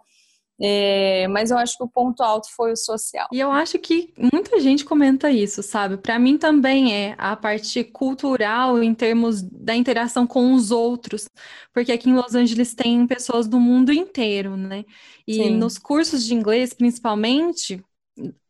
É, 0.61 1.27
mas 1.27 1.51
eu 1.51 1.57
acho 1.57 1.77
que 1.77 1.83
o 1.83 1.87
ponto 1.87 2.23
alto 2.23 2.47
foi 2.55 2.71
o 2.71 2.77
social. 2.77 3.27
E 3.31 3.39
eu 3.39 3.51
acho 3.51 3.77
que 3.77 4.13
muita 4.31 4.59
gente 4.59 4.85
comenta 4.85 5.29
isso, 5.29 5.61
sabe? 5.61 5.97
Para 5.97 6.17
mim 6.17 6.37
também 6.37 6.93
é 6.93 7.15
a 7.17 7.35
parte 7.35 7.83
cultural 7.83 8.81
em 8.81 8.93
termos 8.93 9.41
da 9.41 9.75
interação 9.75 10.25
com 10.25 10.53
os 10.53 10.71
outros, 10.71 11.27
porque 11.73 11.91
aqui 11.91 12.09
em 12.09 12.15
Los 12.15 12.35
Angeles 12.35 12.73
tem 12.73 13.05
pessoas 13.05 13.47
do 13.47 13.59
mundo 13.59 13.91
inteiro, 13.91 14.55
né? 14.55 14.85
E 15.27 15.35
Sim. 15.35 15.57
nos 15.57 15.77
cursos 15.77 16.23
de 16.23 16.33
inglês, 16.33 16.73
principalmente, 16.73 17.83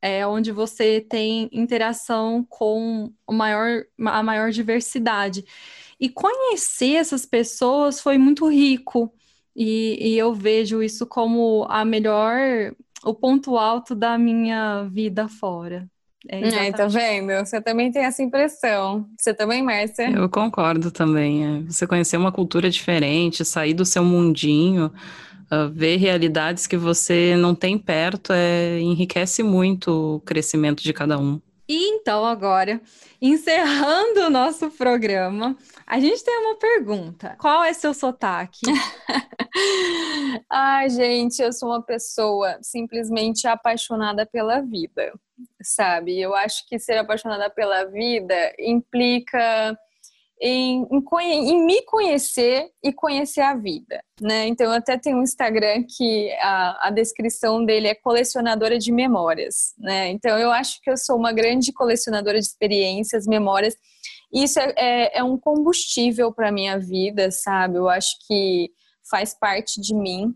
é 0.01 0.27
onde 0.27 0.51
você 0.51 1.01
tem 1.01 1.49
interação 1.51 2.45
com 2.47 3.11
maior, 3.29 3.83
a 3.99 4.21
maior 4.21 4.51
diversidade. 4.51 5.43
E 5.99 6.09
conhecer 6.09 6.95
essas 6.95 7.25
pessoas 7.25 7.99
foi 7.99 8.17
muito 8.17 8.47
rico. 8.47 9.11
E, 9.55 9.97
e 10.01 10.17
eu 10.17 10.33
vejo 10.33 10.83
isso 10.83 11.05
como 11.05 11.65
a 11.69 11.85
melhor, 11.85 12.73
o 13.03 13.13
ponto 13.13 13.57
alto 13.57 13.95
da 13.95 14.17
minha 14.17 14.83
vida 14.83 15.27
fora. 15.27 15.87
É, 16.27 16.67
é, 16.67 16.71
tá 16.71 16.87
vendo? 16.87 17.31
Você 17.45 17.61
também 17.61 17.91
tem 17.91 18.03
essa 18.03 18.21
impressão. 18.23 19.07
Você 19.17 19.33
também, 19.33 19.61
Márcia? 19.61 20.09
Eu 20.09 20.27
concordo 20.27 20.91
também. 20.91 21.45
É. 21.45 21.61
Você 21.63 21.85
conhecer 21.85 22.17
uma 22.17 22.31
cultura 22.31 22.69
diferente, 22.69 23.45
sair 23.45 23.73
do 23.73 23.85
seu 23.85 24.03
mundinho, 24.03 24.91
uh, 25.51 25.69
ver 25.71 25.97
realidades 25.97 26.65
que 26.65 26.77
você 26.77 27.35
não 27.37 27.53
tem 27.53 27.77
perto, 27.77 28.33
é, 28.33 28.79
enriquece 28.79 29.43
muito 29.43 30.15
o 30.15 30.19
crescimento 30.21 30.81
de 30.81 30.93
cada 30.93 31.17
um. 31.19 31.39
E 31.67 31.89
então, 31.89 32.23
agora, 32.25 32.79
encerrando 33.19 34.21
o 34.21 34.29
nosso 34.29 34.69
programa, 34.69 35.57
a 35.87 35.99
gente 35.99 36.23
tem 36.23 36.37
uma 36.37 36.55
pergunta. 36.55 37.35
Qual 37.39 37.63
é 37.63 37.73
seu 37.73 37.93
sotaque? 37.93 38.61
Ai, 40.51 40.89
gente, 40.89 41.41
eu 41.41 41.51
sou 41.51 41.69
uma 41.69 41.81
pessoa 41.81 42.59
simplesmente 42.61 43.47
apaixonada 43.47 44.25
pela 44.25 44.61
vida, 44.61 45.11
sabe? 45.61 46.19
Eu 46.19 46.35
acho 46.35 46.67
que 46.67 46.77
ser 46.77 46.97
apaixonada 46.97 47.49
pela 47.49 47.85
vida 47.85 48.53
implica 48.59 49.75
em, 50.41 50.85
em, 50.91 51.49
em, 51.49 51.65
me 51.65 51.81
conhecer 51.83 52.69
e 52.83 52.91
conhecer 52.91 53.41
a 53.41 53.55
vida, 53.55 54.03
né? 54.19 54.47
Então, 54.47 54.67
eu 54.67 54.73
até 54.73 54.97
tenho 54.97 55.17
um 55.17 55.23
Instagram 55.23 55.83
que 55.97 56.31
a, 56.41 56.87
a, 56.87 56.91
descrição 56.91 57.63
dele 57.63 57.87
é 57.87 57.95
colecionadora 57.95 58.77
de 58.77 58.91
memórias, 58.91 59.73
né? 59.77 60.09
Então, 60.09 60.37
eu 60.37 60.51
acho 60.51 60.81
que 60.81 60.89
eu 60.89 60.97
sou 60.97 61.15
uma 61.17 61.31
grande 61.31 61.71
colecionadora 61.71 62.39
de 62.39 62.45
experiências, 62.45 63.25
memórias. 63.25 63.75
E 64.33 64.43
isso 64.43 64.59
é, 64.59 64.73
é, 64.75 65.19
é 65.19 65.23
um 65.23 65.37
combustível 65.37 66.33
para 66.33 66.51
minha 66.51 66.77
vida, 66.77 67.31
sabe? 67.31 67.77
Eu 67.77 67.87
acho 67.87 68.17
que 68.27 68.69
faz 69.09 69.33
parte 69.33 69.79
de 69.79 69.95
mim. 69.95 70.33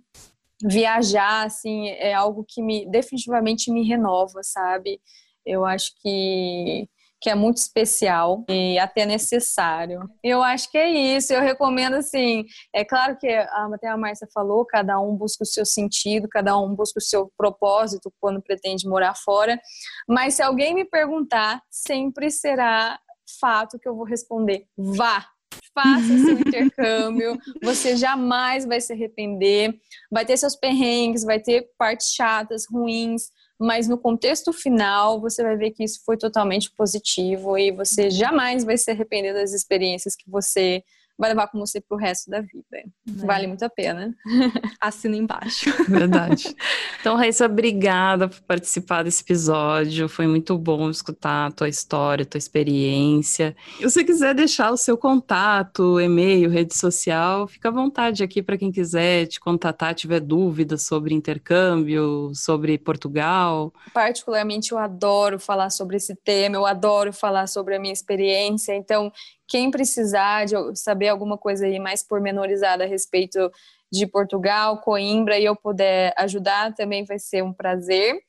Viajar, 0.63 1.45
assim, 1.45 1.87
é 1.89 2.13
algo 2.13 2.45
que 2.47 2.61
me 2.61 2.89
definitivamente 2.89 3.71
me 3.71 3.85
renova, 3.87 4.41
sabe? 4.43 5.01
Eu 5.45 5.65
acho 5.65 5.91
que 6.01 6.87
que 7.21 7.29
é 7.29 7.35
muito 7.35 7.57
especial 7.57 8.45
e 8.49 8.79
até 8.79 9.05
necessário. 9.05 10.01
Eu 10.23 10.41
acho 10.41 10.71
que 10.71 10.77
é 10.77 10.89
isso. 10.89 11.33
Eu 11.33 11.41
recomendo 11.41 11.95
assim. 11.95 12.45
É 12.73 12.85
claro 12.85 13.17
que 13.17 13.27
até 13.27 13.87
a 13.87 13.97
Márcia 13.97 14.27
falou, 14.33 14.65
cada 14.65 14.99
um 14.99 15.15
busca 15.15 15.43
o 15.43 15.47
seu 15.47 15.65
sentido, 15.65 16.27
cada 16.29 16.57
um 16.57 16.73
busca 16.73 16.99
o 16.99 17.03
seu 17.03 17.31
propósito 17.37 18.11
quando 18.19 18.41
pretende 18.41 18.87
morar 18.87 19.15
fora. 19.15 19.59
Mas 20.07 20.35
se 20.35 20.41
alguém 20.41 20.73
me 20.73 20.85
perguntar, 20.85 21.61
sempre 21.69 22.31
será 22.31 22.99
fato 23.39 23.77
que 23.79 23.87
eu 23.87 23.95
vou 23.95 24.05
responder: 24.05 24.65
vá. 24.77 25.25
Faça 25.73 26.05
seu 26.05 26.33
intercâmbio, 26.39 27.37
você 27.63 27.95
jamais 27.95 28.65
vai 28.65 28.81
se 28.81 28.93
arrepender. 28.93 29.73
Vai 30.11 30.25
ter 30.25 30.37
seus 30.37 30.55
perrengues, 30.55 31.23
vai 31.23 31.39
ter 31.39 31.69
partes 31.77 32.13
chatas, 32.13 32.65
ruins, 32.69 33.29
mas 33.59 33.87
no 33.87 33.97
contexto 33.97 34.53
final 34.53 35.19
você 35.19 35.43
vai 35.43 35.57
ver 35.57 35.71
que 35.71 35.83
isso 35.83 36.01
foi 36.05 36.15
totalmente 36.17 36.71
positivo 36.71 37.57
e 37.57 37.71
você 37.71 38.09
jamais 38.09 38.63
vai 38.63 38.77
se 38.77 38.89
arrepender 38.89 39.33
das 39.33 39.53
experiências 39.53 40.15
que 40.15 40.29
você 40.29 40.83
vai 41.19 41.29
levar 41.29 41.47
com 41.47 41.59
você 41.59 41.81
pro 41.81 41.97
resto 41.97 42.31
da 42.31 42.39
vida. 42.39 42.63
É. 42.73 42.83
Vale 43.05 43.45
muito 43.45 43.63
a 43.63 43.69
pena. 43.69 44.15
Assina 44.79 45.17
embaixo. 45.17 45.69
Verdade. 45.87 46.55
Então, 47.01 47.15
Raíssa, 47.15 47.45
obrigada 47.45 48.27
por 48.27 48.41
participar 48.41 49.03
desse 49.03 49.23
episódio. 49.23 50.09
Foi 50.09 50.27
muito 50.27 50.57
bom 50.57 50.89
escutar 50.89 51.47
a 51.47 51.51
tua 51.51 51.69
história, 51.69 52.23
a 52.23 52.25
tua 52.25 52.37
experiência. 52.37 53.55
Se 53.77 53.83
você 53.83 54.03
quiser 54.03 54.35
deixar 54.35 54.69
o 54.69 54.75
seu 54.75 54.97
contato, 54.97 55.97
e-mail, 56.01 56.49
rede 56.49 56.75
social, 56.75 57.47
fica 57.47 57.69
à 57.69 57.71
vontade 57.71 58.21
aqui 58.21 58.43
para 58.43 58.57
quem 58.57 58.69
quiser 58.69 59.27
te 59.27 59.39
contatar, 59.39 59.95
tiver 59.95 60.19
dúvidas 60.19 60.83
sobre 60.83 61.15
intercâmbio, 61.15 62.31
sobre 62.35 62.77
Portugal. 62.77 63.73
Particularmente, 63.93 64.73
eu 64.73 64.77
adoro 64.77 65.39
falar 65.39 65.69
sobre 65.69 65.95
esse 65.95 66.15
tema, 66.17 66.57
eu 66.57 66.65
adoro 66.65 67.13
falar 67.13 67.47
sobre 67.47 67.75
a 67.75 67.79
minha 67.79 67.93
experiência. 67.93 68.75
Então, 68.75 69.09
quem 69.49 69.71
precisar 69.71 70.45
de 70.45 70.53
saber 70.75 71.07
alguma 71.09 71.37
coisa 71.37 71.65
aí 71.65 71.79
mais 71.79 72.03
pormenorizada 72.03 72.83
a 72.83 72.87
respeito 72.87 73.51
de 73.91 74.05
Portugal, 74.05 74.79
Coimbra 74.81 75.39
e 75.39 75.45
eu 75.45 75.55
puder 75.55 76.13
ajudar, 76.17 76.75
também 76.75 77.03
vai 77.03 77.17
ser 77.17 77.43
um 77.43 77.51
prazer. 77.51 78.21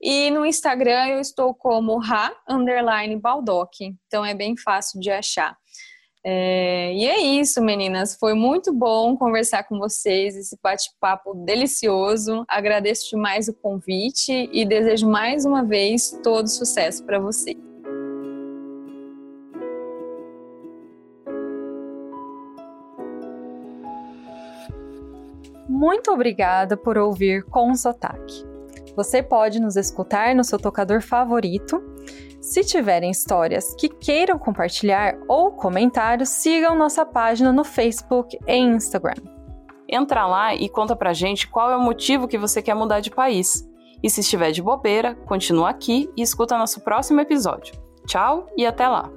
e 0.00 0.30
no 0.30 0.46
Instagram 0.46 1.08
eu 1.08 1.20
estou 1.20 1.52
como 1.52 1.98
ra 1.98 2.32
underline 2.48 3.16
baldoc. 3.16 3.80
Então 3.80 4.24
é 4.24 4.32
bem 4.34 4.56
fácil 4.56 5.00
de 5.00 5.10
achar. 5.10 5.58
É, 6.28 6.92
e 6.92 7.06
é 7.06 7.20
isso, 7.20 7.62
meninas. 7.62 8.16
Foi 8.16 8.34
muito 8.34 8.72
bom 8.72 9.16
conversar 9.16 9.62
com 9.62 9.78
vocês, 9.78 10.34
esse 10.34 10.58
bate-papo 10.60 11.32
delicioso. 11.44 12.44
Agradeço 12.48 13.10
demais 13.10 13.46
o 13.46 13.54
convite 13.54 14.50
e 14.52 14.64
desejo 14.64 15.08
mais 15.08 15.44
uma 15.44 15.64
vez 15.64 16.18
todo 16.24 16.48
sucesso 16.48 17.04
para 17.04 17.20
vocês. 17.20 17.56
Muito 25.68 26.10
obrigada 26.10 26.76
por 26.76 26.98
ouvir 26.98 27.44
com 27.44 27.72
sotaque. 27.76 28.44
Você 28.96 29.22
pode 29.22 29.60
nos 29.60 29.76
escutar 29.76 30.34
no 30.34 30.42
seu 30.42 30.58
tocador 30.58 31.00
favorito 31.00 31.80
se 32.46 32.62
tiverem 32.62 33.10
histórias 33.10 33.74
que 33.74 33.88
queiram 33.88 34.38
compartilhar 34.38 35.18
ou 35.26 35.50
comentários, 35.50 36.28
sigam 36.28 36.78
nossa 36.78 37.04
página 37.04 37.52
no 37.52 37.64
Facebook 37.64 38.38
e 38.46 38.56
Instagram. 38.56 39.20
Entra 39.88 40.28
lá 40.28 40.54
e 40.54 40.68
conta 40.68 40.94
pra 40.94 41.12
gente 41.12 41.48
qual 41.48 41.72
é 41.72 41.76
o 41.76 41.82
motivo 41.82 42.28
que 42.28 42.38
você 42.38 42.62
quer 42.62 42.74
mudar 42.74 43.00
de 43.00 43.10
país. 43.10 43.68
E 44.00 44.08
se 44.08 44.20
estiver 44.20 44.52
de 44.52 44.62
bobeira, 44.62 45.16
continua 45.26 45.70
aqui 45.70 46.08
e 46.16 46.22
escuta 46.22 46.56
nosso 46.56 46.80
próximo 46.82 47.20
episódio. 47.20 47.74
Tchau 48.06 48.48
e 48.56 48.64
até 48.64 48.86
lá! 48.86 49.15